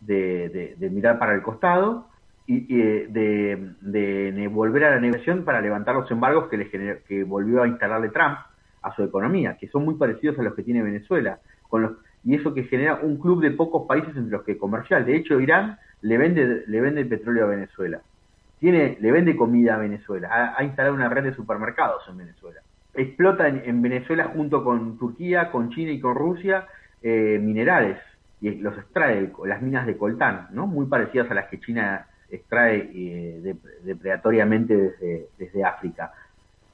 de, 0.00 0.76
mirar 0.90 1.18
para 1.18 1.34
el 1.34 1.42
costado 1.42 2.08
y, 2.46 2.74
de, 2.74 4.48
volver 4.50 4.84
a 4.84 4.90
la 4.90 5.00
negociación 5.00 5.44
para 5.44 5.60
levantar 5.60 5.94
los 5.94 6.10
embargos 6.10 6.48
que, 6.48 6.56
le 6.56 7.02
que 7.06 7.24
volvió 7.24 7.62
a 7.62 7.68
instalarle 7.68 8.08
Trump 8.08 8.38
a 8.82 8.94
su 8.94 9.02
economía, 9.02 9.56
que 9.58 9.68
son 9.68 9.84
muy 9.84 9.94
parecidos 9.94 10.38
a 10.38 10.42
los 10.42 10.54
que 10.54 10.62
tiene 10.62 10.82
Venezuela. 10.82 11.38
Con 11.68 11.82
los, 11.82 11.92
y 12.24 12.34
eso 12.34 12.54
que 12.54 12.64
genera 12.64 12.96
un 13.02 13.18
club 13.18 13.42
de 13.42 13.50
pocos 13.50 13.86
países 13.86 14.16
entre 14.16 14.32
los 14.32 14.44
que 14.44 14.58
comercial. 14.58 15.04
De 15.04 15.16
hecho, 15.16 15.40
Irán 15.40 15.78
le 16.02 16.18
vende, 16.18 16.64
le 16.66 16.80
vende 16.80 17.04
petróleo 17.04 17.44
a 17.44 17.48
Venezuela. 17.48 18.00
Tiene, 18.58 18.96
le 19.00 19.12
vende 19.12 19.36
comida 19.36 19.76
a 19.76 19.78
Venezuela. 19.78 20.54
Ha, 20.56 20.64
instalado 20.64 20.94
una 20.94 21.08
red 21.08 21.24
de 21.24 21.34
supermercados 21.34 22.02
en 22.08 22.18
Venezuela. 22.18 22.60
Explota 22.94 23.46
en, 23.46 23.82
Venezuela 23.82 24.32
junto 24.34 24.64
con 24.64 24.98
Turquía, 24.98 25.50
con 25.50 25.70
China 25.70 25.92
y 25.92 26.00
con 26.00 26.16
Rusia 26.16 26.66
eh, 27.02 27.38
minerales 27.40 27.98
y 28.40 28.50
los 28.56 28.76
extrae 28.76 29.32
las 29.46 29.62
minas 29.62 29.86
de 29.86 29.96
coltán, 29.96 30.48
¿no? 30.52 30.66
Muy 30.66 30.86
parecidas 30.86 31.30
a 31.30 31.34
las 31.34 31.48
que 31.48 31.58
China 31.60 32.06
extrae 32.30 32.90
eh, 32.94 33.56
depredatoriamente 33.82 34.76
desde, 34.76 35.28
desde 35.38 35.64
África. 35.64 36.12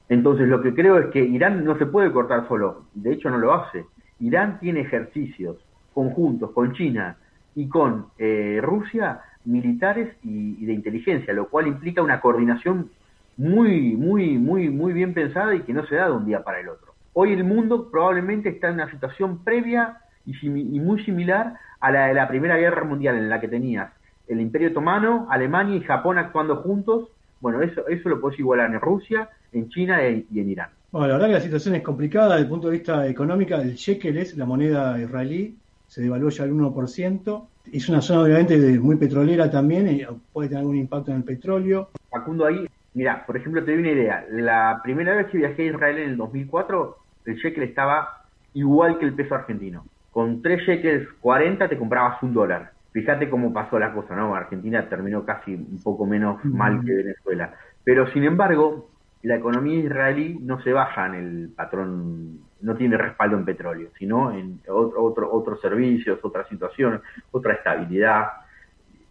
Entonces, 0.09 0.47
lo 0.47 0.61
que 0.61 0.73
creo 0.73 0.99
es 0.99 1.07
que 1.07 1.19
Irán 1.19 1.63
no 1.63 1.77
se 1.77 1.85
puede 1.85 2.11
cortar 2.11 2.47
solo, 2.47 2.85
de 2.93 3.13
hecho 3.13 3.29
no 3.29 3.37
lo 3.37 3.53
hace. 3.53 3.85
Irán 4.19 4.59
tiene 4.59 4.81
ejercicios 4.81 5.57
conjuntos 5.93 6.51
con 6.51 6.73
China 6.73 7.17
y 7.55 7.67
con 7.67 8.07
eh, 8.17 8.59
Rusia 8.61 9.21
militares 9.45 10.15
y, 10.23 10.61
y, 10.61 10.65
de 10.65 10.73
inteligencia, 10.73 11.33
lo 11.33 11.47
cual 11.47 11.67
implica 11.67 12.01
una 12.01 12.19
coordinación 12.19 12.89
muy, 13.37 13.95
muy, 13.95 14.37
muy, 14.37 14.69
muy 14.69 14.93
bien 14.93 15.13
pensada 15.13 15.55
y 15.55 15.61
que 15.61 15.73
no 15.73 15.85
se 15.87 15.95
da 15.95 16.07
de 16.07 16.13
un 16.13 16.25
día 16.25 16.43
para 16.43 16.59
el 16.59 16.69
otro. 16.69 16.93
Hoy 17.13 17.33
el 17.33 17.43
mundo 17.43 17.89
probablemente 17.89 18.49
está 18.49 18.67
en 18.67 18.75
una 18.75 18.91
situación 18.91 19.43
previa 19.43 20.01
y, 20.25 20.79
muy 20.79 21.03
similar 21.03 21.53
a 21.79 21.91
la 21.91 22.07
de 22.07 22.13
la 22.13 22.27
Primera 22.27 22.57
Guerra 22.57 22.83
Mundial, 22.83 23.17
en 23.17 23.29
la 23.29 23.39
que 23.39 23.47
tenías 23.47 23.91
el 24.27 24.41
Imperio 24.41 24.69
Otomano, 24.69 25.27
Alemania 25.29 25.75
y 25.75 25.81
Japón 25.81 26.17
actuando 26.17 26.57
juntos. 26.57 27.09
Bueno, 27.41 27.61
eso, 27.61 27.87
eso 27.87 28.09
lo 28.09 28.19
puedes 28.19 28.39
igualar 28.39 28.71
en 28.71 28.79
Rusia, 28.79 29.29
en 29.51 29.69
China 29.69 29.99
y 30.07 30.25
en 30.39 30.49
Irán. 30.49 30.69
Bueno, 30.91 31.07
la 31.07 31.13
verdad 31.13 31.27
que 31.27 31.33
la 31.33 31.41
situación 31.41 31.75
es 31.75 31.83
complicada 31.83 32.29
desde 32.29 32.43
el 32.43 32.49
punto 32.49 32.67
de 32.67 32.73
vista 32.73 33.07
económico. 33.07 33.55
El 33.55 33.75
shekel 33.75 34.17
es 34.17 34.35
la 34.37 34.45
moneda 34.45 34.99
israelí, 34.99 35.55
se 35.87 36.01
devaluó 36.01 36.29
ya 36.29 36.43
al 36.45 36.53
1%. 36.53 37.47
Es 37.71 37.89
una 37.89 38.01
zona 38.01 38.21
obviamente 38.21 38.57
muy 38.79 38.95
petrolera 38.95 39.51
también, 39.51 39.87
y 39.89 40.05
puede 40.31 40.49
tener 40.49 40.61
algún 40.61 40.77
impacto 40.77 41.11
en 41.11 41.17
el 41.17 41.23
petróleo. 41.23 41.89
Facundo, 42.09 42.45
ahí, 42.45 42.65
mira, 42.93 43.25
por 43.25 43.37
ejemplo, 43.37 43.63
te 43.63 43.71
doy 43.71 43.81
una 43.81 43.91
idea. 43.91 44.25
La 44.31 44.79
primera 44.83 45.15
vez 45.15 45.27
que 45.27 45.37
viajé 45.37 45.63
a 45.63 45.71
Israel 45.71 45.97
en 45.97 46.09
el 46.11 46.17
2004, 46.17 46.97
el 47.25 47.35
shekel 47.35 47.63
estaba 47.63 48.23
igual 48.53 48.97
que 48.97 49.05
el 49.05 49.13
peso 49.13 49.35
argentino 49.35 49.83
con 50.15 50.41
3 50.41 50.61
shekels 50.65 51.09
40 51.19 51.67
te 51.67 51.77
comprabas 51.77 52.23
un 52.23 52.33
dólar. 52.33 52.71
Fíjate 52.93 53.29
cómo 53.29 53.51
pasó 53.51 53.77
la 53.77 53.91
cosa, 53.91 54.15
¿no? 54.15 54.33
Argentina 54.33 54.87
terminó 54.87 55.25
casi 55.25 55.55
un 55.55 55.81
poco 55.83 56.05
menos 56.05 56.41
mal 56.45 56.85
que 56.85 56.93
Venezuela. 56.93 57.53
Pero 57.83 58.09
sin 58.13 58.23
embargo, 58.23 58.87
la 59.23 59.35
economía 59.35 59.77
israelí 59.77 60.39
no 60.41 60.63
se 60.63 60.71
baja 60.71 61.07
en 61.07 61.15
el 61.15 61.49
patrón, 61.49 62.39
no 62.61 62.75
tiene 62.77 62.95
respaldo 62.95 63.35
en 63.35 63.43
petróleo, 63.43 63.89
sino 63.99 64.31
en 64.31 64.61
otro, 64.69 65.33
otros 65.33 65.59
servicios, 65.59 66.17
otras 66.23 66.47
situaciones, 66.47 67.01
otra 67.31 67.55
estabilidad. 67.55 68.23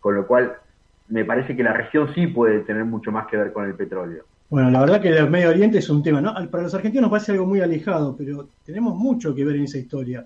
Con 0.00 0.14
lo 0.14 0.26
cual, 0.26 0.54
me 1.10 1.26
parece 1.26 1.54
que 1.54 1.62
la 1.62 1.74
región 1.74 2.14
sí 2.14 2.28
puede 2.28 2.60
tener 2.60 2.86
mucho 2.86 3.12
más 3.12 3.26
que 3.26 3.36
ver 3.36 3.52
con 3.52 3.66
el 3.66 3.74
petróleo. 3.74 4.24
Bueno, 4.48 4.70
la 4.70 4.80
verdad 4.80 5.02
que 5.02 5.10
el 5.10 5.28
Medio 5.28 5.50
Oriente 5.50 5.76
es 5.76 5.90
un 5.90 6.02
tema, 6.02 6.22
¿no? 6.22 6.32
Para 6.50 6.62
los 6.62 6.74
argentinos 6.74 7.02
nos 7.02 7.10
parece 7.10 7.32
algo 7.32 7.44
muy 7.44 7.60
alejado, 7.60 8.16
pero 8.16 8.48
tenemos 8.64 8.96
mucho 8.96 9.34
que 9.34 9.44
ver 9.44 9.56
en 9.56 9.64
esa 9.64 9.76
historia. 9.76 10.24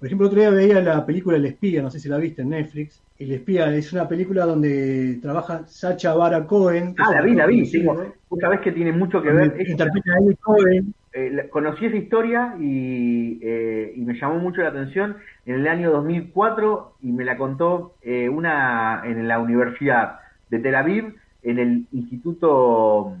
Por 0.00 0.06
ejemplo, 0.06 0.28
otro 0.28 0.40
día 0.40 0.48
veía 0.48 0.80
la 0.80 1.04
película 1.04 1.36
El 1.36 1.44
Espía, 1.44 1.82
no 1.82 1.90
sé 1.90 2.00
si 2.00 2.08
la 2.08 2.16
viste 2.16 2.40
en 2.40 2.48
Netflix. 2.48 3.02
El 3.18 3.32
Espía 3.32 3.70
es 3.74 3.92
una 3.92 4.08
película 4.08 4.46
donde 4.46 5.18
trabaja 5.20 5.66
Sacha 5.66 6.14
Baron 6.14 6.46
Cohen. 6.46 6.94
Ah, 6.96 7.16
la 7.16 7.20
vi, 7.20 7.34
la 7.34 7.44
vi. 7.44 7.70
Vos 7.84 8.40
sabés 8.40 8.60
que 8.60 8.72
tiene 8.72 8.92
mucho 8.92 9.20
que 9.20 9.30
ver. 9.30 9.54
Interpreta 9.60 10.12
a 10.14 10.36
Cohen. 10.40 10.94
Eh, 11.12 11.48
conocí 11.50 11.84
esa 11.84 11.98
historia 11.98 12.54
eh, 12.58 13.92
y, 13.94 14.00
me 14.00 14.18
llamó 14.18 14.38
mucho 14.38 14.62
la 14.62 14.68
atención 14.68 15.18
en 15.44 15.56
el 15.56 15.68
año 15.68 15.90
2004 15.90 16.94
y 17.02 17.12
me 17.12 17.26
la 17.26 17.36
contó 17.36 17.96
eh, 18.00 18.30
una 18.30 19.02
en 19.04 19.28
la 19.28 19.38
Universidad 19.38 20.20
de 20.48 20.60
Tel 20.60 20.76
Aviv, 20.76 21.14
en 21.42 21.58
el 21.58 21.86
Instituto 21.92 23.18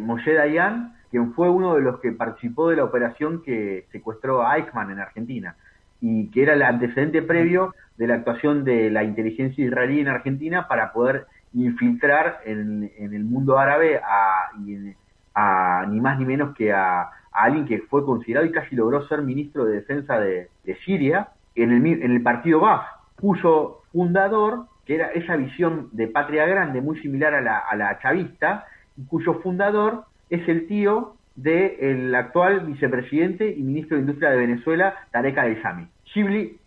Moshe 0.00 0.34
Dayan, 0.34 0.96
quien 1.10 1.32
fue 1.32 1.48
uno 1.48 1.76
de 1.76 1.80
los 1.80 1.98
que 2.00 2.12
participó 2.12 2.68
de 2.68 2.76
la 2.76 2.84
operación 2.84 3.42
que 3.42 3.86
secuestró 3.90 4.46
a 4.46 4.58
Eichmann 4.58 4.90
en 4.90 4.98
Argentina 4.98 5.56
y 6.00 6.30
que 6.30 6.42
era 6.42 6.54
el 6.54 6.62
antecedente 6.62 7.22
previo 7.22 7.74
de 7.96 8.06
la 8.06 8.14
actuación 8.14 8.64
de 8.64 8.90
la 8.90 9.04
inteligencia 9.04 9.64
israelí 9.64 10.00
en 10.00 10.08
Argentina 10.08 10.66
para 10.68 10.92
poder 10.92 11.26
infiltrar 11.52 12.40
en, 12.44 12.90
el 12.98 13.24
mundo 13.24 13.58
árabe 13.58 14.00
a, 14.02 14.50
ni 14.56 16.00
más 16.00 16.18
ni 16.18 16.24
menos 16.24 16.54
que 16.56 16.72
a, 16.72 17.10
alguien 17.32 17.66
que 17.66 17.78
fue 17.82 18.04
considerado 18.04 18.46
y 18.46 18.52
casi 18.52 18.74
logró 18.74 19.06
ser 19.06 19.22
ministro 19.22 19.64
de 19.64 19.76
defensa 19.76 20.18
de, 20.18 20.48
Siria 20.84 21.28
en 21.54 21.72
el, 21.72 21.86
en 21.86 22.10
el 22.10 22.22
partido 22.22 22.60
Baf, 22.60 22.82
cuyo 23.20 23.82
fundador, 23.92 24.66
que 24.86 24.94
era 24.96 25.08
esa 25.08 25.36
visión 25.36 25.88
de 25.92 26.08
patria 26.08 26.46
grande 26.46 26.80
muy 26.80 27.00
similar 27.00 27.34
a 27.34 27.40
la, 27.40 27.58
a 27.58 27.76
la 27.76 27.98
chavista, 28.00 28.66
y 28.96 29.04
cuyo 29.04 29.34
fundador 29.40 30.04
es 30.30 30.48
el 30.48 30.66
tío 30.66 31.16
del 31.42 32.14
actual 32.14 32.60
vicepresidente 32.66 33.50
y 33.50 33.62
ministro 33.62 33.96
de 33.96 34.02
Industria 34.02 34.30
de 34.30 34.36
Venezuela, 34.36 34.94
Tarek 35.10 35.36
El-Yami. 35.38 35.88
Shibli 36.04 36.58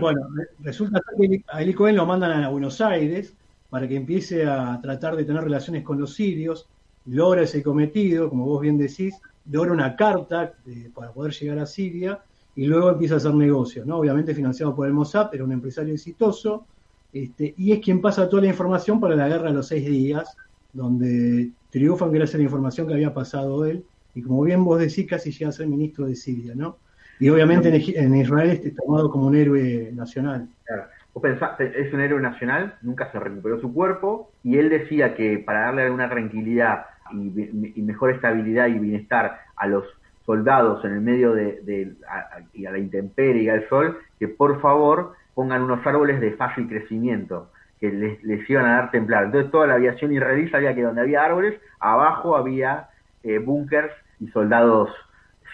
Bueno, 0.00 0.20
resulta 0.60 1.00
que 1.18 1.44
a 1.48 1.62
Eli 1.62 1.74
Cohen 1.74 1.96
lo 1.96 2.06
mandan 2.06 2.42
a 2.42 2.48
Buenos 2.48 2.80
Aires 2.80 3.34
para 3.70 3.86
que 3.86 3.96
empiece 3.96 4.46
a 4.46 4.80
tratar 4.80 5.16
de 5.16 5.24
tener 5.24 5.44
relaciones 5.44 5.84
con 5.84 6.00
los 6.00 6.14
sirios, 6.14 6.68
logra 7.06 7.42
ese 7.42 7.62
cometido, 7.62 8.30
como 8.30 8.46
vos 8.46 8.60
bien 8.60 8.78
decís, 8.78 9.20
logra 9.50 9.72
una 9.72 9.96
carta 9.96 10.54
para 10.94 11.12
poder 11.12 11.32
llegar 11.32 11.58
a 11.58 11.66
Siria 11.66 12.18
y 12.56 12.66
luego 12.66 12.90
empieza 12.90 13.14
a 13.14 13.16
hacer 13.18 13.34
negocios, 13.34 13.86
¿no? 13.86 13.98
Obviamente 13.98 14.34
financiado 14.34 14.74
por 14.74 14.86
el 14.86 14.92
Mossad, 14.92 15.34
era 15.34 15.44
un 15.44 15.52
empresario 15.52 15.92
exitoso, 15.92 16.66
este, 17.12 17.54
y 17.58 17.72
es 17.72 17.80
quien 17.80 18.00
pasa 18.00 18.28
toda 18.28 18.42
la 18.42 18.48
información 18.48 18.98
para 19.00 19.14
la 19.14 19.28
guerra 19.28 19.48
de 19.48 19.54
los 19.54 19.68
seis 19.68 19.86
días, 19.86 20.36
donde 20.72 21.50
triunfan 21.74 22.12
gracias 22.12 22.36
a 22.36 22.38
la 22.38 22.44
información 22.44 22.86
que 22.86 22.94
había 22.94 23.12
pasado 23.12 23.66
él, 23.66 23.84
y 24.14 24.22
como 24.22 24.42
bien 24.44 24.64
vos 24.64 24.78
decís, 24.78 25.08
casi 25.08 25.32
llega 25.32 25.48
a 25.48 25.52
ser 25.52 25.66
ministro 25.66 26.06
de 26.06 26.14
Siria, 26.14 26.54
¿no? 26.54 26.76
Y 27.18 27.28
obviamente 27.30 27.68
en, 27.68 28.14
Israel 28.14 28.50
está 28.50 28.82
tomado 28.84 29.10
como 29.10 29.26
un 29.26 29.34
héroe 29.34 29.90
nacional. 29.92 30.46
Claro. 30.64 30.84
Vos 31.12 31.20
pensaste, 31.20 31.72
es 31.80 31.92
un 31.92 32.00
héroe 32.00 32.20
nacional, 32.20 32.76
nunca 32.82 33.10
se 33.10 33.18
recuperó 33.18 33.60
su 33.60 33.74
cuerpo, 33.74 34.30
y 34.44 34.56
él 34.56 34.68
decía 34.70 35.16
que 35.16 35.40
para 35.40 35.62
darle 35.62 35.90
una 35.90 36.08
tranquilidad 36.08 36.86
y, 37.12 37.82
mejor 37.82 38.12
estabilidad 38.12 38.68
y 38.68 38.78
bienestar 38.78 39.40
a 39.56 39.66
los 39.66 39.84
soldados 40.24 40.84
en 40.84 40.92
el 40.92 41.00
medio 41.00 41.32
de, 41.32 41.92
y 42.52 42.66
a 42.66 42.70
la 42.70 42.78
intemperie 42.78 43.42
y 43.42 43.48
al 43.48 43.68
sol, 43.68 43.98
que 44.20 44.28
por 44.28 44.60
favor 44.60 45.14
pongan 45.34 45.62
unos 45.62 45.84
árboles 45.84 46.20
de 46.20 46.34
fácil 46.34 46.68
crecimiento, 46.68 47.50
que 47.80 47.90
les, 47.90 48.22
les 48.24 48.48
iban 48.48 48.66
a 48.66 48.76
dar 48.76 48.90
templar. 48.90 49.24
Entonces 49.24 49.50
toda 49.50 49.66
la 49.66 49.74
aviación 49.74 50.12
israelí 50.12 50.48
sabía 50.50 50.74
que 50.74 50.82
donde 50.82 51.00
había 51.00 51.24
árboles, 51.24 51.60
abajo 51.80 52.36
había 52.36 52.88
eh, 53.22 53.38
búnkers 53.38 53.92
y 54.20 54.28
soldados 54.28 54.90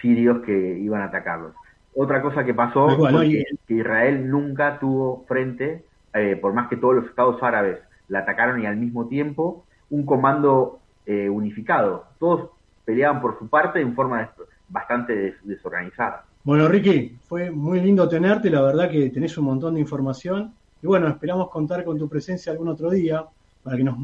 sirios 0.01 0.41
que 0.45 0.77
iban 0.79 1.01
a 1.01 1.05
atacarlos. 1.05 1.53
Otra 1.95 2.21
cosa 2.21 2.43
que 2.43 2.53
pasó 2.53 2.89
fue 2.97 3.29
que, 3.67 3.73
Israel 3.73 4.29
nunca 4.29 4.79
tuvo 4.79 5.25
frente, 5.27 5.83
eh, 6.13 6.37
por 6.41 6.53
más 6.53 6.69
que 6.69 6.77
todos 6.77 6.95
los 6.95 7.05
estados 7.05 7.41
árabes 7.43 7.79
la 8.07 8.19
atacaron 8.19 8.61
y 8.61 8.65
al 8.65 8.77
mismo 8.77 9.07
tiempo, 9.07 9.65
un 9.89 10.05
comando 10.05 10.79
eh, 11.05 11.29
unificado. 11.29 12.05
Todos 12.19 12.49
peleaban 12.85 13.21
por 13.21 13.37
su 13.39 13.47
parte 13.47 13.79
en 13.79 13.95
forma 13.95 14.31
bastante 14.67 15.35
desorganizada. 15.43 16.25
Bueno, 16.43 16.67
Ricky, 16.67 17.17
fue 17.27 17.51
muy 17.51 17.79
lindo 17.79 18.07
tenerte, 18.09 18.49
la 18.49 18.61
verdad 18.61 18.89
que 18.89 19.09
tenés 19.09 19.37
un 19.37 19.45
montón 19.45 19.75
de 19.75 19.81
información. 19.81 20.53
Y 20.81 20.87
bueno, 20.87 21.07
esperamos 21.07 21.49
contar 21.49 21.83
con 21.83 21.97
tu 21.97 22.09
presencia 22.09 22.51
algún 22.51 22.67
otro 22.67 22.89
día 22.89 23.23
para 23.63 23.77
que 23.77 23.83
nos, 23.83 23.97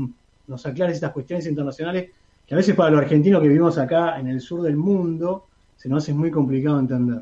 nos 0.48 0.66
aclares 0.66 0.96
estas 0.96 1.12
cuestiones 1.12 1.48
internacionales 1.48 2.12
que 2.46 2.54
a 2.54 2.58
veces 2.58 2.76
para 2.76 2.92
los 2.92 3.02
argentinos 3.02 3.42
que 3.42 3.48
vivimos 3.48 3.78
acá 3.78 4.20
en 4.20 4.28
el 4.28 4.40
sur 4.40 4.62
del 4.62 4.78
mundo 4.78 5.48
se 5.76 5.90
nos 5.90 6.04
hace 6.04 6.14
muy 6.14 6.32
complicado 6.32 6.80
entender. 6.80 7.22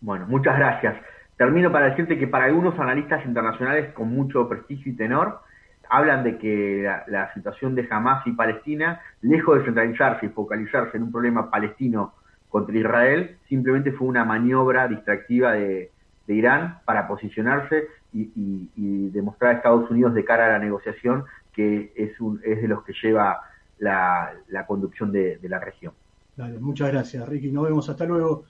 Bueno, 0.00 0.26
muchas 0.26 0.56
gracias. 0.56 0.96
Termino 1.36 1.70
para 1.70 1.90
decirte 1.90 2.18
que 2.18 2.26
para 2.26 2.46
algunos 2.46 2.78
analistas 2.78 3.24
internacionales 3.26 3.92
con 3.92 4.08
mucho 4.08 4.48
prestigio 4.48 4.92
y 4.92 4.96
tenor, 4.96 5.40
hablan 5.88 6.24
de 6.24 6.38
que 6.38 6.88
la, 7.06 7.32
situación 7.34 7.74
de 7.74 7.86
Hamas 7.90 8.26
y 8.26 8.32
Palestina, 8.32 9.00
lejos 9.20 9.58
de 9.58 9.64
centralizarse 9.64 10.26
y 10.26 10.30
focalizarse 10.30 10.96
en 10.96 11.04
un 11.04 11.12
problema 11.12 11.50
palestino 11.50 12.14
contra 12.48 12.76
Israel, 12.76 13.36
simplemente 13.48 13.92
fue 13.92 14.08
una 14.08 14.24
maniobra 14.24 14.88
distractiva 14.88 15.52
de, 15.52 15.90
Irán 16.28 16.80
para 16.84 17.06
posicionarse 17.06 17.86
y, 18.16 19.10
demostrar 19.10 19.52
a 19.52 19.54
Estados 19.56 19.90
Unidos 19.90 20.14
de 20.14 20.24
cara 20.24 20.46
a 20.46 20.50
la 20.50 20.58
negociación 20.58 21.24
que 21.52 21.92
es, 21.96 22.12
es 22.44 22.62
de 22.62 22.68
los 22.68 22.84
que 22.84 22.92
lleva 23.02 23.40
la, 23.78 24.34
conducción 24.66 25.10
de, 25.12 25.38
de 25.38 25.48
la 25.48 25.58
región. 25.58 25.92
Muchas 26.60 26.90
gracias, 26.92 27.26
Ricky. 27.28 27.50
Nos 27.50 27.64
vemos. 27.64 27.88
Hasta 27.88 28.04
luego. 28.04 28.44